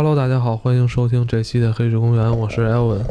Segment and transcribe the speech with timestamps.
[0.00, 3.04] Hello，大家好，欢迎收听这期的《黑水公园》，我是艾文。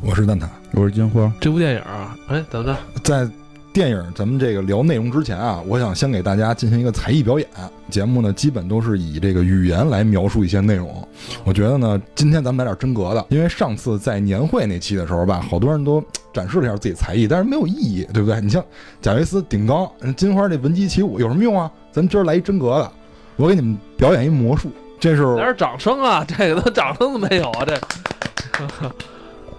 [0.00, 0.46] 我是蛋挞。
[0.72, 1.30] 我是金花。
[1.38, 2.74] 这部电影啊，哎，等着，
[3.04, 3.28] 在
[3.70, 7.46] 电影咱们这个聊内容之前啊，我想先给大家进行一个才艺表演。
[7.90, 11.06] 节目呢，基本都是以这个语言来描述一些内容。
[11.44, 16.02] 我觉得呢，今天咱们来点真格的，因为上次在年会那期的时候吧，好多人都
[16.32, 18.40] 展示了一下自己才艺，但是没有意义，对不对？
[18.40, 18.64] 你像
[19.02, 21.70] 贾维斯顶缸，金花这闻鸡起舞有什么用啊？
[21.92, 22.90] 咱今儿来一真格的，
[23.36, 24.70] 我给你们表演一魔术。
[25.02, 26.22] 这是来点掌声啊！
[26.38, 27.64] 这个都掌声都没有啊！
[27.66, 27.74] 这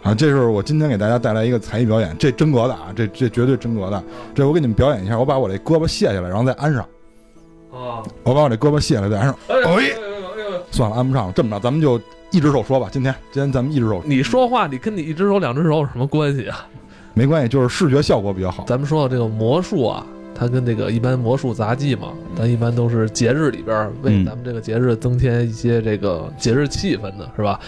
[0.01, 4.01] 啊，这是我今天给大家带来一个才艺表演，这真格的啊，这这绝对真格的。
[4.33, 6.81] 这我给你们表演一下，我把我这胳膊卸下来，然后再安上。
[7.73, 9.35] 啊，我把我这胳膊卸下来再安上。
[9.49, 10.63] 哎呦哎哎哎呦！
[10.71, 11.33] 算了，安不上了。
[11.35, 11.99] 这么着，咱们就
[12.31, 12.87] 一只手说吧。
[12.89, 16.65] 今天，今天咱们一只手你说话，你跟你一只手、两只手有什么关系啊？
[17.13, 18.63] 没关系，就是视觉效果比较好。
[18.65, 27.59] 咱们说到这个魔术啊，它跟这个一般魔术杂技嘛，咱一般都是节日里边为嗯咱们这个节日增添一些这个节日气氛的，是吧？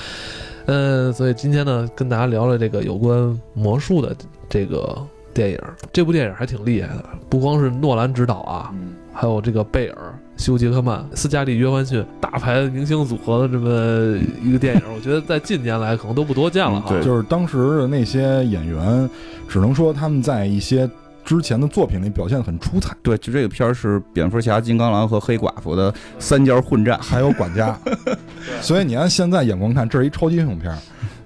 [0.67, 4.15] 嗯，所以今天呢，跟大家聊聊这个有关魔术的
[4.49, 4.97] 这个
[5.33, 5.59] 电影。
[5.93, 8.73] 这部电影还挺厉害的，不光是诺兰执导啊，
[9.13, 9.97] 还有这个贝尔、
[10.37, 16.87] 休·杰克曼、斯嘉丽·约翰逊大牌明星组合的这么一个电影，我觉得在近年来可能都不多见了哈。
[16.89, 19.07] 嗯对就是当时的那些演员，
[19.47, 20.89] 只能说他们在一些
[21.25, 22.95] 之前的作品里表现的很出彩。
[23.01, 26.97] 对，就这个片儿是蝙蝠侠、金刚狼和黑寡妇的三角混战。
[27.01, 27.77] 还有管家，
[28.61, 30.77] 所以你按现在眼光看，这是一超级英雄片儿。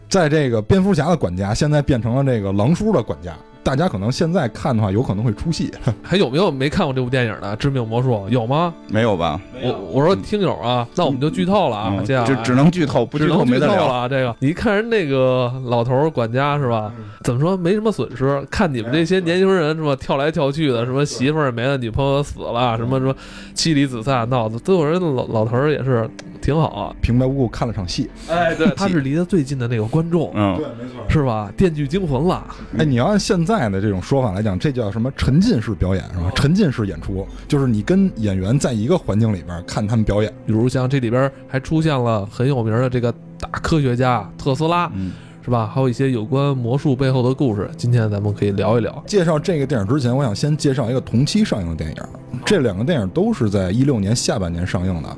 [0.08, 3.36] 在这个蝙蝠侠的管家，现在变成了这个狼叔的管家。
[3.70, 5.72] 大家可能现在看的话，有可能会出戏。
[6.02, 8.14] 还有没有没看过这部电影的《致命魔术》？
[8.30, 8.73] 有吗？
[8.88, 9.39] 没有吧？
[9.61, 13.59] 我我说听友啊，那我们就剧透了啊，嗯接下来只只能剧透，不剧只能剧没。
[13.59, 14.09] 透了啊。
[14.09, 16.92] 这个你看人那个老头管家是吧？
[17.23, 18.44] 怎么说没什么损失？
[18.50, 23.15] 看你们这些年轻人是吧，跳来跳去的，什么媳妇儿没了，女朋友死了，什么什么
[23.54, 26.10] 妻离子散，闹的，都有人老老头儿也是
[26.42, 26.95] 挺好啊。
[27.04, 28.10] 平白无故看了场戏。
[28.27, 31.04] 哎，对，他是离得最近的那个观众，嗯，对没错。
[31.08, 31.52] 是吧？
[31.55, 32.44] 电锯惊魂了，
[32.80, 36.31] 哎，你要按现在的这种说法来讲，这叫什么沉浸式表演是吧？
[36.36, 40.31] 沉浸式演出就是你跟演员在一个环境里边看他们表演。
[40.45, 45.11] 比如像这里边还出现了很有名的这个大科学家特斯拉，嗯，
[45.43, 45.65] 是吧？
[45.73, 49.03] 还有一些有关魔术背后的故事，今天咱们可以聊一聊。
[49.08, 51.97] 介绍这个电影之前，我想先介绍一个同期上映的电影。
[52.45, 55.17] 这两个电影都是在一六年下半年上映的。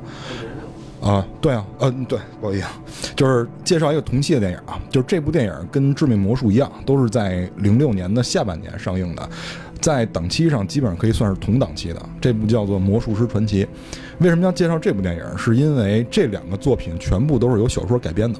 [1.02, 9.28] 啊，对啊，嗯、对，不好意思，就是介绍一个同期的电影啊，就是这部电影跟《致命魔术》一样，都是在零六年的下半年上映的，
[9.80, 12.00] 在档期上基本上可以算是同档期的。
[12.20, 13.64] 这部叫做《魔术师传奇》，
[14.20, 15.38] 为什么要介绍这部电影？
[15.38, 18.38] 是因为这两个作品全部都是由小说改编的。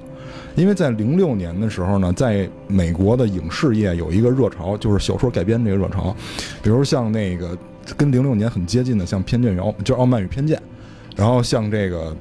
[0.55, 6.15] 因为在零六年的时候呢，在美国的影视业有一个热潮，就是小说改编这个热潮，
[6.63, 7.59] 比如像那个
[7.97, 10.57] 跟零六年很接近的，像《偏见与傲》，就是《傲慢与偏见》，
[11.17, 12.15] 然后像这个，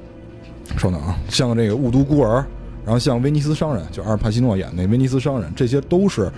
[0.78, 2.40] 稍等啊，像这个《雾都孤儿》，
[2.84, 6.30] 然后像《威尼斯商人》，就阿尔帕西诺演那《威尼斯商人》，这些都是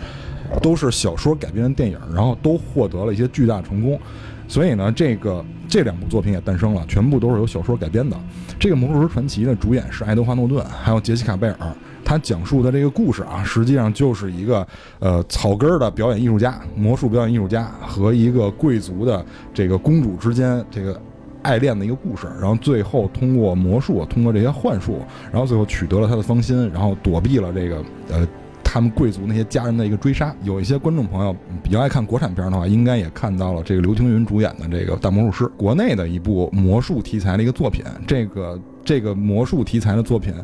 [0.60, 3.98] 都是小说改编的电影，然后都获得了一些巨大成功。
[4.46, 8.14] 所以呢，这个这两部作品也诞生了，全部都是由小说改编的。
[8.58, 11.56] 这个《魔术师传奇》的主演是爱德华诺顿，还有杰西卡贝尔。
[12.04, 14.66] 他讲述的这个故事啊，实际上就是一个
[14.98, 19.24] 呃草根儿的表演艺术家、魔术表演艺术家和一个贵族的
[19.54, 21.00] 这个公主之间这个
[21.44, 22.26] 爱恋的一个故事。
[22.40, 24.98] 然后最后通过魔术，通过这些幻术，
[25.30, 28.26] 然后最后取得了他的芳心，然后躲避了这个呃
[28.64, 30.34] 他们贵族那些家人的一个追杀。
[30.42, 37.84] 有一些观众朋友比较爱看国产片的话，应该也看到了这个刘青云主演的这个《大魔术师》，国内的一部魔术题材的一个作品。
[38.06, 40.34] 这个这个魔术题材的作品，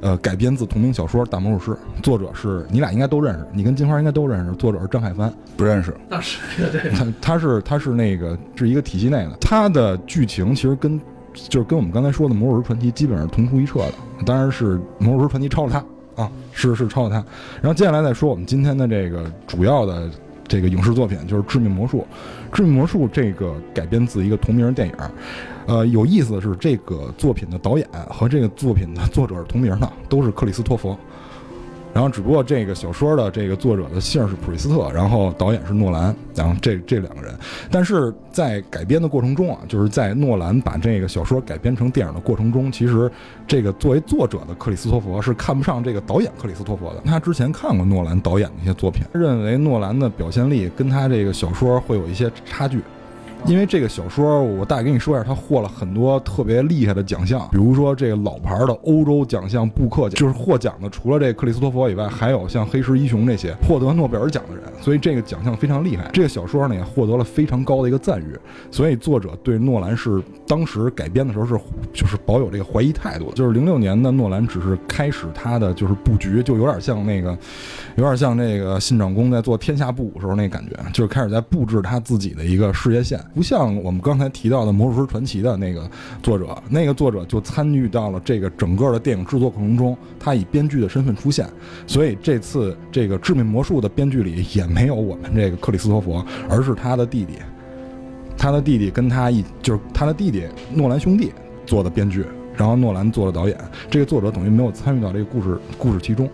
[0.00, 5.32] 呃，改编自同名小说《大魔术师》，作者是你俩应该都认识，你跟金花应该都认识，作者是张海帆。
[5.56, 5.94] 不认识。
[6.08, 6.38] 那是
[6.72, 11.00] 这他他是他是那个是一个体系内的，他的剧情其实跟
[11.34, 13.92] 就是跟我们刚才说的《魔术师传奇》基本上是同出一辙的，
[14.24, 17.16] 当然是《魔术师传奇》抄了他啊，是是抄了他。
[17.60, 20.08] 然后接下来再说我们今天的这个主要的
[20.46, 21.98] 这个影视作品，就是《致命魔术》。
[22.56, 24.94] 《致命魔术》这个改编自一个同名电影，
[25.68, 30.96] 呃，有意思的是，这个作品的导演和这个作品的作者是同名的，都是克里斯托弗。
[31.94, 37.34] 然后只不过这个小说的这个作者的姓是普利斯特，然后导演是诺兰，然后这这两个人，
[37.70, 43.10] 但是在改编的过程中啊，就是在诺兰把这个小说改编成电影的过程中，其实
[43.46, 47.02] 这个作为作者的克里斯托弗是看不上这个导演克里斯托弗的。
[47.04, 52.80] 他之前看过诺兰导演的一些作品，认为诺兰的表现力跟他这个小说会有一些差距。
[53.46, 66.10] 因为这个小说，我大概跟你说一下，他获了很多特别厉害的奖项，比如说这个老牌的欧洲奖项布克奖，就是获奖的除了这克里斯托弗以外，还有像黑石一雄这些获得诺贝尔奖的人，所以这个奖项非常厉害。
[66.12, 68.36] 这个小说呢也获得了非常高的一个赞誉，
[68.70, 71.58] 所以作者对诺兰是当时改编的时候是
[71.92, 73.32] 就是保有这个怀疑态度。
[73.32, 77.30] 就是零六年的诺兰只是开始他的就是布局，就有点像那个，
[77.96, 83.18] 有点像那个信长公在做天下布武时候那感觉，就是开始在布置他自己的一个事业线。
[83.34, 85.88] 不像我们刚才提到的《魔术师传奇》的那个
[86.22, 91.48] 作者，那个作者就参与到了这个整个的电影制作过程中，他以编剧的身份出现，
[91.86, 97.34] 所以这次这个《致命魔术》的编剧里也没有我们这个克里斯托弗，而是他的弟弟，
[98.36, 100.44] 他的弟弟跟他一就是他的弟弟
[100.74, 101.32] 诺兰兄弟
[101.64, 102.24] 做的编剧。
[102.56, 103.56] 然后诺兰做了导演，
[103.88, 106.28] 这个作者等于没有参与到这个故事故事其中，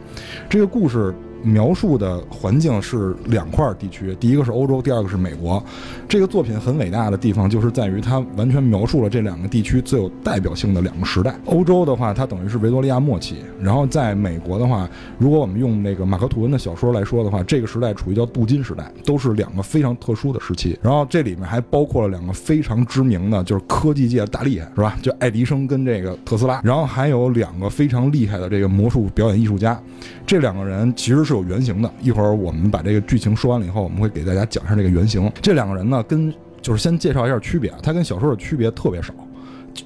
[0.49, 1.15] 这个故事。
[1.45, 5.63] 描述的环境是两块地区，第一个是欧洲，第二个是美国。
[6.09, 11.35] 这个作品很伟大的地方就是在于它完全描述了这两个地区最有代表性的两个时代。
[11.45, 14.89] 欧洲的话，它等于是维多利亚末期；然后在美国的话，
[15.19, 20.79] 如果我们用那个马克吐温的小说来说的话，这个时代处于叫镀金时代，都是两个非常特殊的时期。
[20.81, 24.97] 然后这里面还包括了两个非常知名的，就是科技界大厉害，是吧？
[25.03, 26.63] 就爱迪生跟这个特斯拉。
[26.65, 29.79] 然后还有两个非常厉害的这个魔术表演艺术家，
[30.27, 31.34] 这两个人其实是。
[31.35, 35.31] 有原型的，一会儿我们把这个剧情说完了以后，我们会给大家讲一下这个原型。
[35.43, 36.33] 这两个人呢，跟
[36.63, 39.13] 就是先介绍一下区别，他跟小说的区别特别少，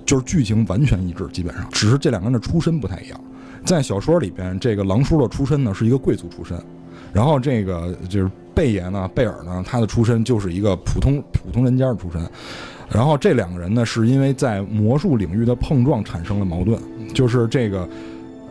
[0.06, 3.21] 就是剧情完全一致，基本上只是这两个人的出身不太一样。
[3.65, 6.56] 在小说里边，这个狼叔的出身呢是一个贵族出身，
[7.12, 12.21] 然后这个就是贝爷呢，贝尔呢，他的出身就是一个普通普通人家的出身。
[12.91, 16.79] 然后这两个人呢，是因为在魔术领域的碰撞产生了矛盾，
[17.12, 17.89] 就是这个。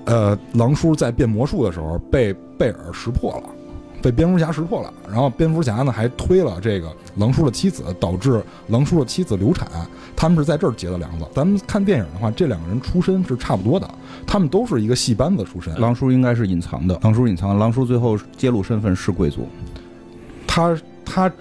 [0.08, 3.44] 呃，狼叔在变魔术的时候被贝尔识破了，
[4.02, 4.92] 被蝙蝠侠识破了。
[5.06, 9.68] 然后蝙蝠侠呢还推了这个狼叔的妻子，导致狼叔的妻子流产。
[10.16, 11.26] 他们是在这儿结的梁子。
[11.36, 13.88] 咱们看电影的话，这两个人出身是差不多的，
[14.26, 15.78] 他们都是一个戏班子出身。
[15.80, 19.46] 狼叔应该是隐藏的，狼叔隐藏，狼叔最后揭露身份是贵族。
[20.48, 21.32] 他他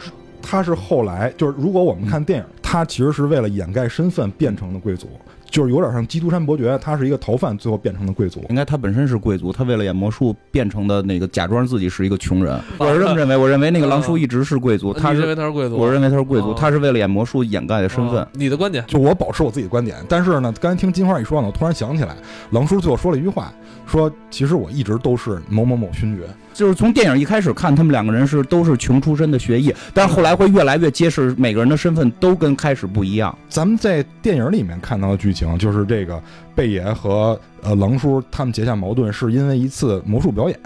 [0.43, 5.09] 他是后来就是，如果我们看电影，他其实是为了掩盖身份变成的贵族。
[5.51, 8.45] 就是有点像基督山伯爵，他是一个逃犯，最后变成了贵族。
[8.51, 12.61] 应该他本身是贵族，他为了演魔术变成的那个，假装自己是一个穷人。
[12.79, 14.93] 我是这么认为，我认为那个狼叔一直是贵族。
[14.93, 18.27] 他认为他是贵族，我认为他是贵族，他是为了演魔术掩盖的身份。
[18.33, 18.85] 你的观点？
[18.87, 19.97] 就我保持我自己的观点。
[20.09, 22.17] 但是呢，刚才听金花一说呢，我突然想起来，
[22.51, 23.53] 狼叔最后说了一句话，
[23.87, 26.23] 说其实我一直都是某某某勋爵。
[26.53, 33.37] 就是从电影一开始看，他们两个人是都是穷出身的学艺，但是后来会越来越揭示每个人的身份都跟开始不一样。
[33.47, 36.21] 咱们在电影里面看到的剧情就是这个
[36.55, 40.59] 贝爷和呃狼叔他们结下矛盾，是因为一次魔术表演，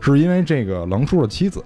[0.00, 1.62] 是因为这个狼叔的妻子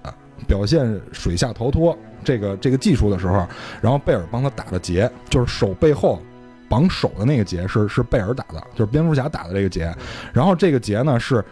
[0.47, 3.47] 表现水下逃脱这个这个技术的时候，
[3.81, 6.19] 然后贝尔帮他打的结，就是手背后
[6.67, 9.95] 绑手的那个结是是贝尔打的，就是蝙蝠侠打的这个结，
[10.33, 11.45] 然后这个结呢是。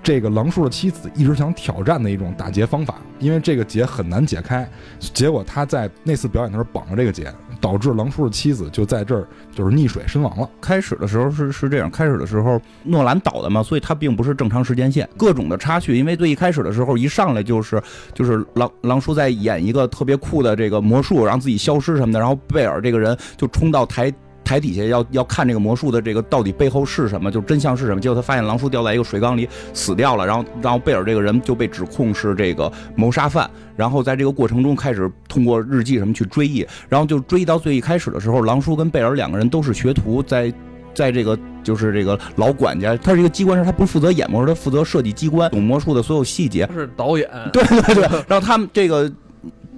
[0.00, 4.66] 这个狼叔的妻子一直想挑战的一种打结方法，因为这个结很难解开，
[5.00, 10.48] 结果他在那次表演的时候绑了这个结，导致狼叔的妻子就在这儿就是溺水身亡了。
[10.60, 15.96] 开始的时候是是这样，开始的时候诺兰倒的嘛，所以他并不是正常时间线，各种的插叙。
[15.96, 17.82] 因为最一开始的时候一上来就是
[18.14, 24.12] 就是狼狼叔在演一个特别酷的这个魔术，让自己消失什么的，然后贝尔这个人就冲到台。
[24.48, 28.00] 台底下要要看这个魔术的这个到底背后是什么，就真相是什么？
[28.00, 40.50] 结果他发现狼叔掉在一个水缸里死掉了，然后然后贝尔这个人就被指控是这个谋杀犯，然后在这个过程中开始通过日记什么去追忆，然后就追忆到最一开始的时候，狼叔跟贝尔两个人都是学徒，在
[40.94, 49.12] 在这个就是这个老管家，他是一个机关师，他不负责演魔术，他负责设计机关，懂魔术的所有细节，是导演，对对对，然后他们这个。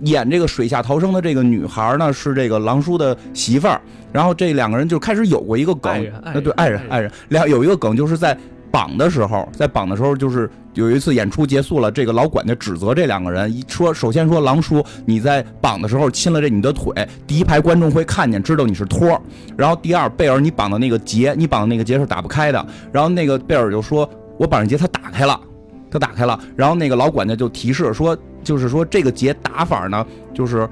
[0.02, 3.80] 演这个水下逃生的这个女孩呢，是这个狼叔的媳妇儿。
[4.12, 8.36] 然后这两个人就开始有过一个梗，那对爱人爱人两有一个梗，就是在
[8.70, 16.92] 绑的时候，在绑的时候，就是有一次演出结束了，这个老管家指责这两个人，一说首先说狼叔你在绑的时候亲了这你的腿，
[17.26, 19.20] 第一排观众会看见，知道你是托。
[19.56, 22.66] 然后第二贝尔你绑的那个结，你绑的那个结是打不开的。
[22.90, 25.38] 然后那个贝尔就说，我绑上结，他打开了。
[25.92, 30.68] 他打开了，然后那个老管家就提示说，就是说这个结打法呢，就是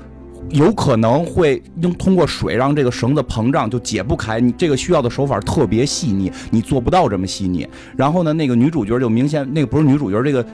[0.50, 4.40] 有可能会用通过水让这个绳子膨胀，就解不开。
[4.40, 7.68] 你这个需要的手法特别细腻，你做不到这么细腻。
[7.96, 10.44] 然后呢，那个女主角就明显，那个不是女主角，这个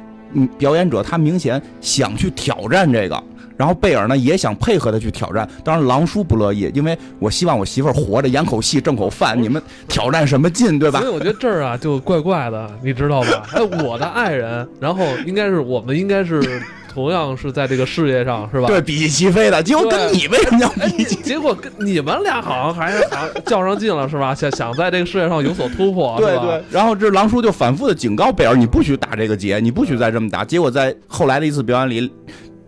[0.59, 3.23] 表演者她明显想去挑战这个。
[3.57, 11.01] 然后贝尔呢也想配合他去挑战，当然狼叔不乐意，因为我希望我媳妇儿活着演口戏挣口饭，你们挑战什么劲，对吧？
[11.01, 13.47] 所以我觉得这儿啊就怪怪的，你知道吧？
[13.53, 18.69] 哎，我的爱人，然后应该是我们应该是同样是在这个事业上是吧？
[18.69, 21.17] 对，比翼齐飞的，结果跟你为什么要比翼齐？
[21.23, 24.35] 结果跟你们俩好像还是好像较上劲了是吧？
[24.35, 30.45] 想想在这个事业上有所突破，对对，然后这狼叔就反复的警告贝尔，你不许打这个结，你不许再这么打。
[30.45, 32.13] 结果在后来的一次表演里，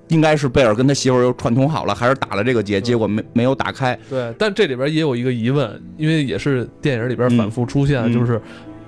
[0.08, 3.98] 应该是贝尔跟他媳妇儿又串通好了，还是打了这个结，结果没没有打开。
[4.08, 8.40] 对，但这里边也有一个疑问，因为也是电影里边反复出现，嗯就是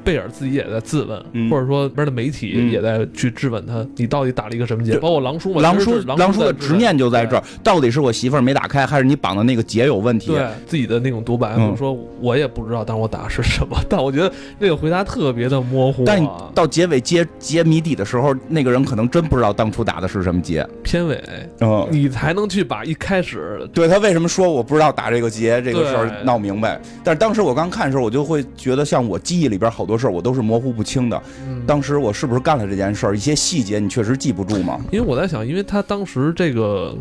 [0.09, 4.97] 贝尔自己也在自问，嗯或者说边的媒体嗯也在去质问他，你到底打了一个什么结？
[4.97, 10.29] 包括狼叔嘛，狼叔狼叔的执念就在这儿，到底是我媳妇儿没打开，还是你绑的那个结有问题？
[10.29, 16.07] 对自己的那种独白，嗯比如说我也不知道，但我打的是什么，但我觉得那个回答特别的模糊、啊。
[16.07, 20.67] 但你到结尾揭揭谜底的时候，那个人可能真不知道当初打的是什么结。
[20.83, 21.23] 片尾，
[21.61, 26.81] 嗯，你才能去把一开始对他为什么说我不知道打这个结这个事儿闹明白？
[27.05, 31.21] 但是当时我刚看的时候，我就会觉得，像我记忆里边好多事儿，我都是模糊不清的。
[31.47, 33.15] 嗯当时我是不是干了这件事儿？
[33.15, 34.81] 一些细节你确实记不住吗？
[34.91, 36.97] 因为我在想，因为他当时这个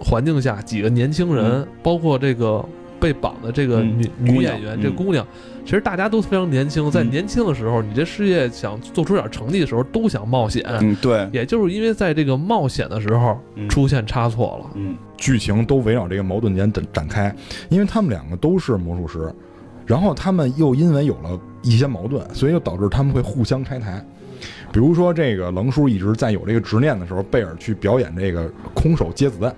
[0.00, 2.64] 环境下，几个年轻人，包括这个
[2.98, 5.24] 被绑的这个嗯女、女演员，这嗯姑娘，
[5.64, 10.64] 其实大家都非常年轻，在嗯年轻的时候，你这事业想做出点成绩的时候，都想冒险。
[10.80, 17.32] 嗯，对，也就是因为在这个冒险的时候嗯出现差错了，嗯剧情都围绕这个矛盾点展展开，
[17.68, 19.32] 因为他们两个都是魔术师，
[19.88, 24.04] 然后他们又因为有了一些矛盾，所以就导致他们会互相拆台。
[24.70, 29.52] 比如说，这个棱叔一直在有这个执念的时候，贝尔去表演这个空手接子弹。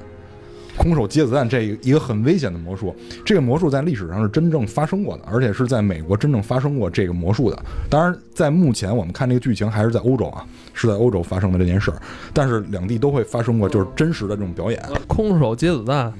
[0.76, 2.94] 空手接子弹这一个很危险的魔术，
[3.26, 7.62] 这个魔术在历史上是真正发生过的，而且是在美国真正发生过这个魔术的。
[7.90, 12.00] 当然，在目前我们看这个剧情还是在欧洲啊，是在欧洲发生的这件事儿，
[12.32, 14.80] 但是两地都会发生过就是真实的这种表演。
[15.06, 16.10] 空手接子弹。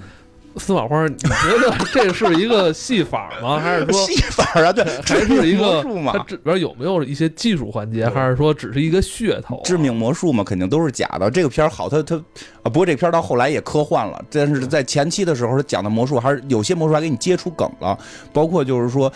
[0.57, 3.59] 司马花，你觉得 这是一个戏法吗？
[3.59, 6.25] 还是说戏法啊，对，还是一个魔术嘛它？
[6.26, 9.62] 这里边有没有一些技术环节，还是说只是一个噱头啊？
[9.64, 11.30] 致命魔术嘛，肯定都是假的。
[11.30, 17.97] 这个片儿好，它它啊，不过这片儿到后来也科幻了，但是在前期的时候，它讲的魔术还是有些魔术还给你接出梗了，
[18.33, 19.12] 包括就是说。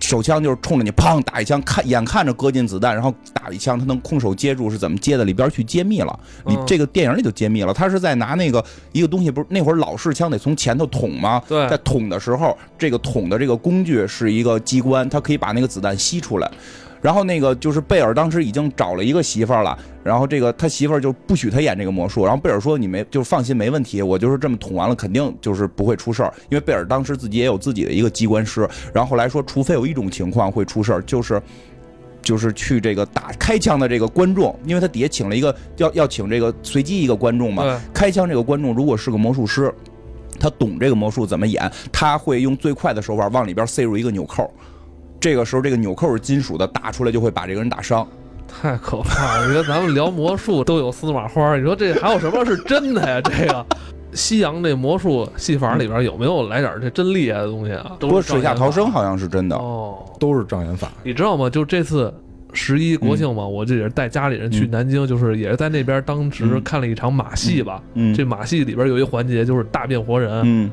[0.00, 5.24] 手枪就是冲着你砰打一枪，看眼看着搁进子弹，然后打一枪，他能空手接住是怎么接的？
[5.24, 11.42] 里边去揭秘了，你嗯这个电影里就揭秘了，他是在拿那个一个东西，不是那会儿老式枪得从前头捅吗？
[11.48, 16.50] 对在捅的时候，这个捅的这个工具是一个机关，它可以把那个子弹吸出来。
[17.06, 31.40] 然后那个就是贝尔当时已经找了一个媳妇儿了，然后这个他媳妇儿就不许他演这个魔术，然后贝尔说你没就放心没问题，我就是这么捅完了，肯定就是不会出事儿，因为贝尔当时自己也有自己的一个机关师，然后后来说除非有一种情况会出事儿，就是。
[32.22, 39.72] 就是去这个打开枪的这个观众，因为他底下请了一个要要请这个随机一个观众嘛，开枪这个观众如果是个魔术师，
[40.40, 44.52] 他懂这个魔术怎么演，他会用最快的手法往里边塞入一个纽扣。
[45.20, 48.06] 这个时候，这个纽扣是金属的，打出来就会把这个人打伤。
[48.48, 49.46] 太可怕了！
[49.48, 53.20] 你说咱们聊魔术都有司马花，你说这还有什么是真的呀？
[53.20, 53.66] 这个
[54.12, 57.96] 西洋这魔术戏法里边有没有来点这真厉害的东西啊？
[58.00, 59.56] 不过都是水下逃生好像是真的。
[59.56, 60.90] 哦，都是障眼法。
[61.02, 61.50] 你知道吗？
[61.50, 62.12] 就这次
[62.52, 67.82] 十一国庆嘛，我这也是带家里人去嗯南京，就是也是在那边当时嗯看了一场马戏吧。
[67.94, 70.70] 嗯，这马戏里边有一环节就是大变活人，嗯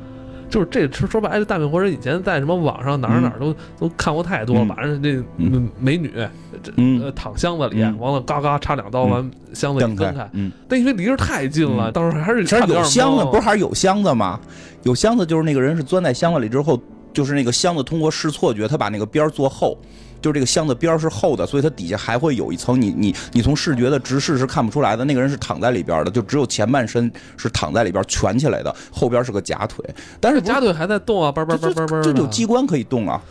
[0.54, 4.68] 就是这说说白了，这大明活人以前在什么网上哪儿哪儿都、都看过太多了，嗯。
[4.68, 5.68] 把人这嗯。
[5.80, 6.14] 美女
[6.62, 7.98] 这躺箱子里，嗯。
[7.98, 9.10] 完了嘎嘎插两刀，嗯。
[9.10, 11.92] 完箱子一蹬分开，，嗯，但因为离着太近了，嗯。
[11.92, 14.40] 当时还是其实有箱子，不是还是有箱子吗？
[14.84, 16.80] 有箱子就是那个人是钻在箱子里之后，
[17.12, 19.76] 就是那个箱子通过视错觉，他把那个边儿做厚。
[20.24, 25.04] 就是这个箱子边儿是厚的，所以它底下还会有一层你你你从视觉的直视是看不出来的。
[25.04, 29.86] 那个人是躺在里边的，就只有前半身是躺在里边蜷起来的，后边是个假腿。
[30.22, 33.22] 但是不是这夹腿还在动啊，叭叭叭这叭叭，这这有机关可以动啊。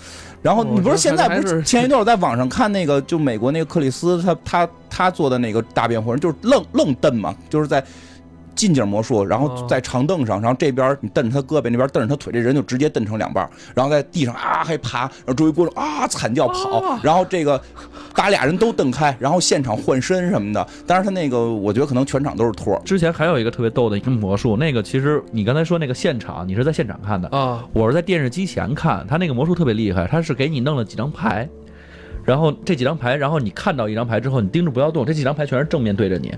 [0.43, 7.83] 然后哦你不是现在不是是前一段我在网上看那个，就美国那个克里斯他他他做的那个大变活人，就是愣愣瞪嘛，就是在
[8.63, 17.61] 近景魔术，然后哦在长凳上，然后这边你蹬着他胳膊，那边蹬着他腿，这人就直接蹬成两半儿，然后在地上啊还爬，然后周围观众啊惨叫跑啊，然后这个
[18.15, 20.65] 把俩人都蹬开，然后现场换身什么的。
[20.87, 29.05] 当然他那个我觉得可能全场都是托，之前还有一个特别逗的一个魔术，那个其实你刚才说那个现场，你是在现场看的，啊，我是在电视机前看。
[29.09, 31.49] 他那个魔术特别厉害，他是给你弄了几张牌，
[32.25, 36.35] 然后这几张牌，然后你看到一张牌之后，你盯着不要动，这几张牌全是正面对着你，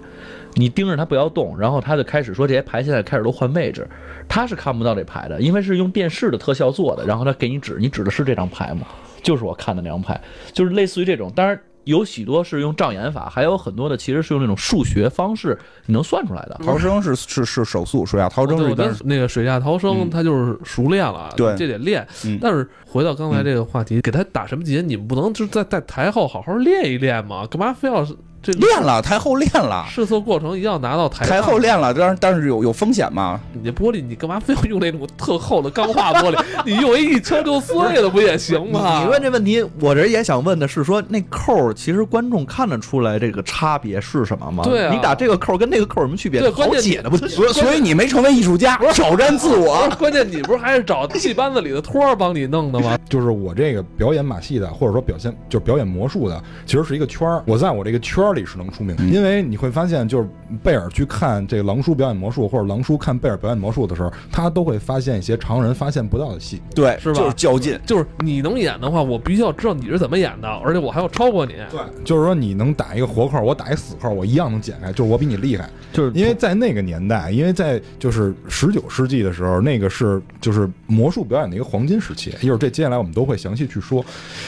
[0.55, 3.87] 你盯着它不要动，然后他就开始说这些牌现在开始都换位置，
[4.29, 8.87] 他是看不到这牌的，因为是用电视的特效做的，然后他给你指，你指的是这张牌吗？
[9.23, 10.21] 就是我看的那张牌，
[10.53, 11.59] 就是类似于这种，当然。
[11.85, 16.61] 有许多是用障眼法，还有很多的其实是用那种数学方式你能算出来的。
[16.65, 22.07] 逃生是是是手速，水下逃生对我是一般跟那个水下逃生，嗯他就是熟练了，对这得练。
[22.25, 27.47] 嗯但是回到刚才这个话题，给他打什么结，你们不能就是在在台后好好练一练吗？
[27.47, 28.07] 干嘛非要
[28.45, 33.41] 这练了，台后练了，试错过程一定要拿到台台后练了，但是但是有有风险嘛？
[33.55, 36.45] 你这玻璃，你干嘛非要用那种特厚的钢化玻璃？
[36.67, 39.03] 你用一一敲就碎了不也行吗？
[39.03, 44.63] 你问这问题，我这也想问的是说，那扣其实观众看得出来这个差别是什么吗？
[44.65, 46.41] 对啊你打这个扣跟那个扣有什么区别？
[46.41, 49.89] 好对关键解的不就所所以你没成为艺术家，挑战自我。
[49.99, 52.99] 关键你不是还是找戏班子里的托儿帮你弄的吗？
[53.09, 57.43] 就是我这个表演马戏的，或者说表现就是表演魔术的，其实是一个圈儿。
[57.47, 60.29] 我在我这个圈儿里是能出名的，因为你会发现，就是
[60.63, 66.61] 贝尔去看这个狼叔表演魔术，或者狼叔看贝尔表演魔术的时候，他都会发现一些常人发现不到的戏。
[66.75, 67.79] 对，是吧就是较劲。
[67.87, 71.55] 就是你能演的话，我必须要知道你是怎么演的，而且我还要超过你。
[71.71, 75.71] 对，就是说你能打一个活扣，我打一死扣，我一样能解开，就是我比你厉害。
[75.93, 82.35] 就是因为在那个年代，因为在就是十九世纪的时候，那个是就是魔术表演的一个黄金时期。
[82.43, 84.05] 一会儿这接下来我们都会详细去说。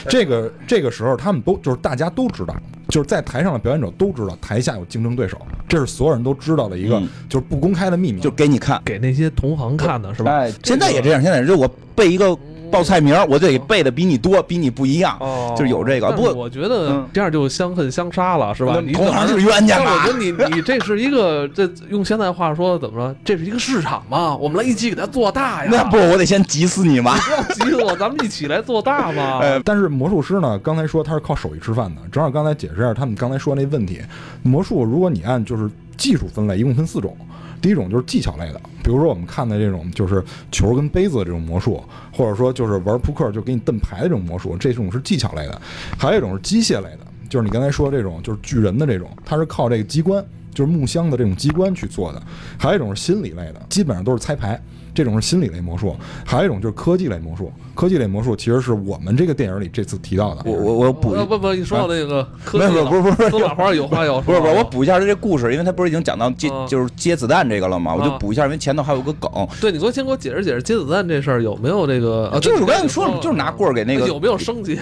[0.09, 2.55] 这个这个时候，他们都就是大家都知道，
[2.87, 8.21] 就是在台上的表演者都知道台下有竞争对手，这是所有人都知道的一个嗯就是不公开的秘密。
[8.21, 10.31] 就给你看，给那些同行看的是吧？
[10.31, 12.37] 哎，现在也这样，现在就我被一个
[12.71, 16.11] 报菜名，我就得背的比你多，比你不一样，哦就是有这个。
[16.11, 18.81] 不过我觉得嗯这样就相恨相杀了，是吧？
[18.83, 23.15] 你同行是冤家嘛我觉得你你这是一个这用现在话说怎么说？
[23.23, 25.69] 这是一个市场嘛，我们来一起给它做大呀。
[25.71, 27.17] 那不，我得先急死你嘛。
[27.17, 29.39] 不要急我，咱们一起来做大嘛。
[29.43, 33.99] 呃但是魔术师呢，刚才说他是靠手艺吃饭的，正好刚才解释一下他们刚才说那问题。
[34.43, 37.15] 魔术如果你按就是技术分类，一共分四种。
[37.61, 45.61] 第一种就是技巧类的，比如说我们看的这种就是球跟杯子的这种魔术，或者说就是玩扑克就给你蹬牌的这种魔术，这种是技巧类的。
[45.97, 46.99] 还有一种是机械类的，
[47.29, 50.23] 就是你刚才说这种就是巨人的这种，它是靠这个机关，
[50.53, 52.21] 就是木箱的这种机关去做的。
[52.57, 54.61] 还有一种是心理类的，基本上都是猜牌。
[54.93, 55.95] 这种是心理类魔术，
[56.25, 57.53] 还有一种就是科技类魔术。
[57.77, 60.41] 科技类魔术其实是我们这个电影里这次提到的。
[60.45, 64.21] 我我我补不不，你说到那个科没有技了，不是不是不是司马花有话要说。
[64.23, 69.29] 不是不是，我补一下这故事，因为他不是已经讲到接嗯就是接子弹这个了嘛，我就啊补一下，因为前头还有个梗，
[69.61, 72.27] 对，你给我先给我解释解释接子弹这事儿有没有这个？
[72.33, 74.79] 啊就是我刚才说了，就是拿棍儿给那个有没有升级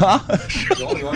[0.00, 0.20] 啊？
[0.80, 1.14] 有有？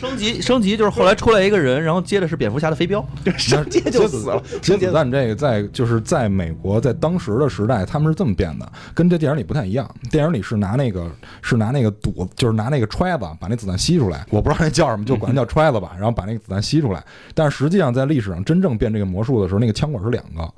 [0.00, 3.04] 升级升级就是后来出来一个人，然后接的是蝙蝠侠的飞镖。
[3.36, 9.88] 上街就死了，接子弹这个在就是在美国在当时的时代，他们是这么变的，跟这电影里不太一样。
[10.10, 11.10] 电影里是拿那个
[11.42, 17.04] 是拿那个堵，就是拿那个揣子把那子弹吸出来，我不知道那叫什么，就管它叫揣子吧，然后把那个子弹吸出来。
[17.34, 20.48] 但是实际上在历史上真正变这个魔术的时候，那个枪管是两个，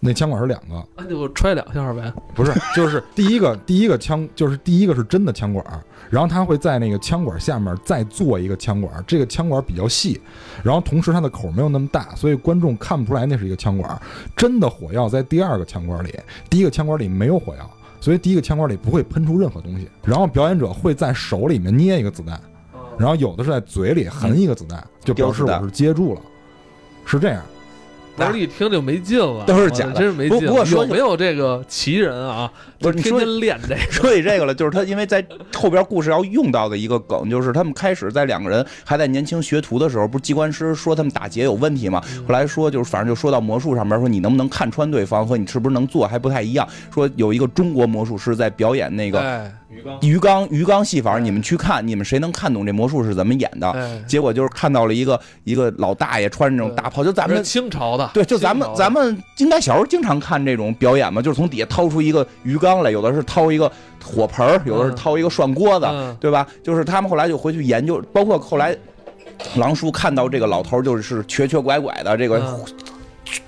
[0.00, 2.12] 那枪管是两个，那就揣两下呗。
[2.34, 5.64] 不是，就是第一个第一个枪，就是第一个是真的枪管，
[6.10, 10.20] 然后它会在那个枪管下面再做一个枪管，这个枪管比较细，
[10.62, 14.00] 然后同时它的口没有那么大，所以观众看不出来那是一个枪管。
[14.36, 16.12] 真的火药在第二个枪管里，
[16.50, 17.70] 第一个枪管里没有火药，
[18.02, 19.88] 所以第一个枪管里不会喷出任何东西。
[20.02, 22.40] 然后表演者会在手里面捏一个子弹，
[22.98, 26.20] 然后有的是在嘴里含一个子弹，就表示我是接住了，
[27.06, 27.40] 是这样。
[28.14, 30.38] 不是一听就没劲了，都是假的真是没劲。
[30.38, 32.50] 不不过说有没有这个奇人啊？
[32.78, 33.80] 不是你说天练这个。
[33.90, 42.02] 说起这个了，就是他因为在后边故事要用到的一个梗，就是他们开始在两个人还在年轻学徒的时候，不是机关师说他们打劫有问题吗？
[42.26, 46.68] 后来说就是反正就说到魔术上面，说你能不能看穿对方和你是不是能做还不太一样。
[46.92, 50.48] 说有一个中国魔术师在表演那个哎鱼缸。
[50.50, 53.70] 鱼缸戏法，你们去看，你们谁能看懂这魔术是怎么演的？
[53.70, 63.70] 哎，结果就是看到了一个一个老大爷穿着那种大袍，就咱们清朝的，对，就咱们咱们应该小时候经常看这种表演嘛，就是从底下掏出一个鱼缸来，有的是掏一个
[64.04, 66.16] 火盆儿，有的是掏一个涮锅子，嗯。
[66.20, 66.46] 对吧？
[66.62, 68.76] 就是他们后来就回去研究，包括后来
[69.56, 72.64] 狼叔看到这个老头就是瘸瘸拐拐的，这个嗯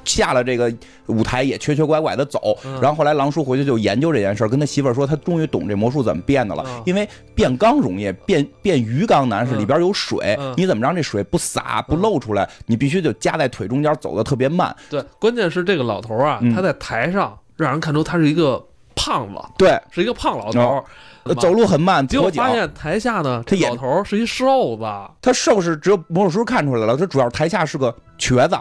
[0.04, 0.72] 下了这个
[1.06, 2.80] 舞台也瘸瘸拐拐的走，嗯。
[2.80, 6.82] 然后后来狼叔回去就研究这件事儿，跟他媳妇儿说，他终于懂这魔术怎么变的了，嗯。
[6.86, 9.58] 因为变缸容易，变变鱼缸难，是嗯。
[9.58, 10.54] 里边有水，嗯。
[10.56, 12.48] 你怎么让这水不洒不漏出来？
[12.66, 16.54] 你必须就夹在腿中间走的特别慢，对，关键是这个老头儿啊，嗯。
[16.54, 20.84] 他在台上让人看出他是一个胖子，对，是一个胖老头
[21.40, 22.52] 走路很慢，结果发。
[22.52, 24.84] 现台下呢，这老头儿是一瘦子，
[25.22, 28.56] 他瘦是只有魔术师看出来了，他主要台下是个瘸子。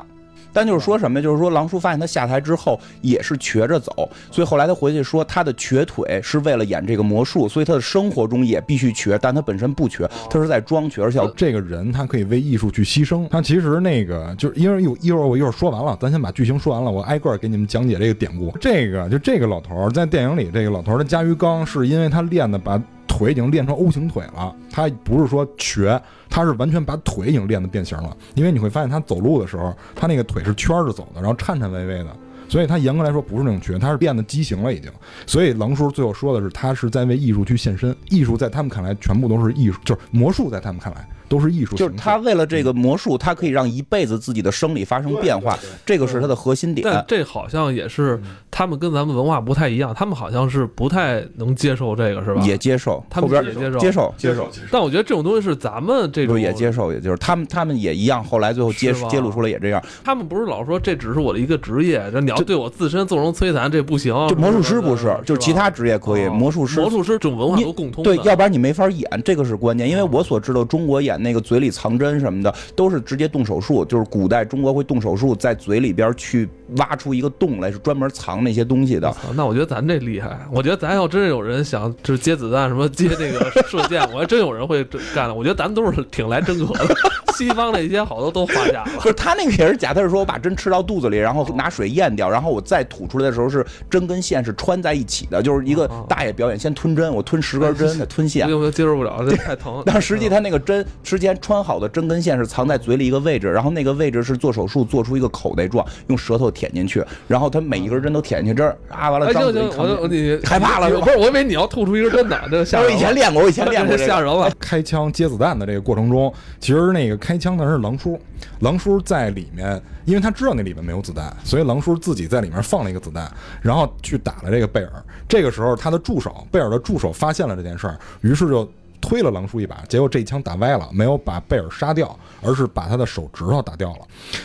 [0.53, 1.23] 但就是说什么呀？
[1.23, 13.27] 就是说狼叔发现他下台之后也是瘸着走，所以后来他回去说他的瘸腿是为了演这个魔术，所以他的生活中也必须瘸，但他本身不瘸，他是在装瘸，而且这个人他可以为艺术去牺牲。
[13.29, 18.53] 他其实那个就是因为一一会儿我一会儿说完了，咱先把剧情说完了，我挨个儿给你们讲解这个典故。
[18.59, 28.15] 这个就这个老头儿在电影里，这个老头儿的夹鱼缸是因为他练的把腿已经练成 O 型腿了，他不是说瘸，他是完全把腿已经练得变形了。
[28.35, 32.07] 因为你会发现他走路的时候，他那个腿是圈着走的，然后颤颤巍巍的。
[32.49, 34.91] 所以他严格来说不是那种瘸，他是练得畸形了已经。
[35.25, 37.95] 所以狼叔最后说的是，他是在为艺术去献身。
[38.09, 41.75] 艺术在他们看来全部都是艺术，就是魔术在他们看来都是艺术。
[41.75, 47.05] 就是他为了这个魔术，他可以让一辈子自己的生理发生变化，这个是他的核心点但点。
[47.07, 52.41] 这好像也是他们跟咱们文化不太一样，他们好像是不太能接受这个，是吧？
[52.45, 59.81] 也接受，他们也接受接受接受，但我觉得这种东西是咱们这种也接受，也就是他们他们也一样，后来最后揭揭露出来也这样。
[60.03, 64.13] 他们不是老说这只是我的一个职业，这你要对我自身纵容摧残，这不行。
[64.27, 68.03] 就魔术师不是，就是其他职业可以，哦魔术师魔术师这种文化你都共通。
[68.03, 69.89] 对，要不然你没法演，这个是关键。
[69.89, 79.11] 因为我所知道，中国演那个嘴里藏针什么的，都是直接动手术，就是古代中国会动手术，在嘴里边去挖出一个洞来，是专门藏那些东西的。
[79.33, 80.37] 那我觉得咱这厉害。
[80.51, 84.83] 我觉得咱要真有人想就是接子弹什么接那个射箭，我还真有人会
[85.15, 85.33] 干的。
[85.33, 86.95] 我觉得咱都是挺来真格的。
[87.35, 88.91] 西方那些好多都花假了。
[89.01, 98.69] 不是他那个也是假，他是说我把针吃到肚子里，然后拿水咽掉，然后我再吐出来的时候是针跟线是穿在一起的，就是一个哦大爷表演，先吞针，我吞十根针，再吞线我。
[98.73, 99.81] 接受不了，这太疼。
[99.85, 112.89] 但实际他那个针之前穿好的针跟线是藏在嘴里一个位置，然后那个位置是做手术做出一个口袋状，用舌头舔进去，然后他每一根针都舔进去，这儿啊完了张嘴一我我你害怕了是吧不是，我以为你要吐出一根针呢，这吓我。
[112.89, 114.07] 以前练过，我以前练过这个。
[114.07, 114.51] 吓人了。
[114.59, 118.19] 开枪接子弹的这个过程中，其实那个开枪的是狼叔，
[118.61, 124.91] 狼叔在里面，因为他知道那里面没有子弹，所以狼叔自己在里面放了一个子弹，然后去打了这个贝尔。
[125.29, 128.67] 这个时候，他的助手贝尔的助手发现了这件事儿，于是就
[129.03, 133.99] 推了狼叔一把，结果这一枪打歪了，没有把贝尔杀掉，而是把他的手指头打掉了。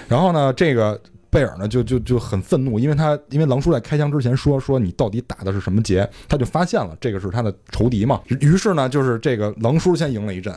[0.09, 8.21] 然后呢，这个贝尔呢就就就很愤怒，因为他因为狼叔在开枪之前说说你到底打的是什么结，他就发现了这个是他的仇敌嘛。
[8.41, 10.53] 于是呢，就是这个狼叔先赢了一阵，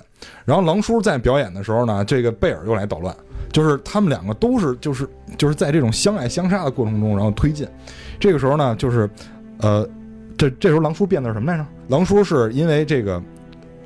[0.46, 3.16] 然后狼叔在表演的时候呢，这个贝尔又来捣乱，
[3.52, 7.68] 就是他们两个都是就是就是在这种相爱相杀的过程中，然后推进。
[8.20, 9.08] 这个时候呢，就是
[9.60, 9.88] 呃，
[10.38, 11.66] 这这时候狼叔变的是什么来着？
[11.90, 13.22] 狼叔是因为这个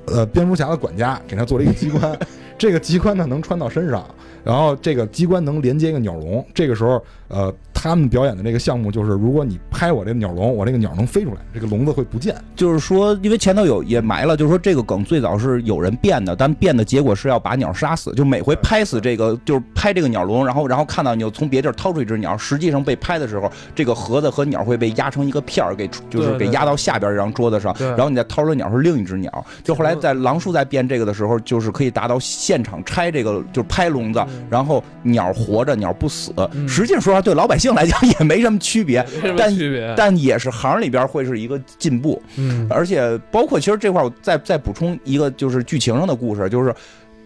[0.07, 2.17] 呃蝙蝠侠的管家给他做了一个机关，
[2.57, 4.05] 这个机关呢能穿到身上。
[4.45, 12.35] 然后这个机关能连接一个鸟笼，这个时候，呃，他们表演的这个项目就是，如果你拍我这个鸟笼，我这个鸟能飞出来，这个笼子会不见。
[12.55, 29.45] 就是说，因为前头有也埋了，就是说这个梗最早是有人变的，但变的结果是要把鸟杀死，就每回拍死这个，就是拍这个鸟笼，然后然后看到你又从别地儿掏出一只鸟，实际上被拍的时候，这个盒子和鸟会被压成一个片儿，给就是给压到下边这张桌子上，然后你再掏出鸟是另一只鸟。
[29.63, 36.33] 就后来在狼叔在变这个的时候，就是可以达到现场拆这个，就是拍笼子，然后鸟活着，鸟不死。
[36.53, 39.05] 嗯实际上说实话，对老百姓来讲也没什么区别，
[39.37, 39.55] 但。
[39.95, 42.21] 但也是行里边会是一个进步。
[42.37, 46.75] 嗯，而且包括其实这块儿我再再补充一个就是剧情上的故事，就是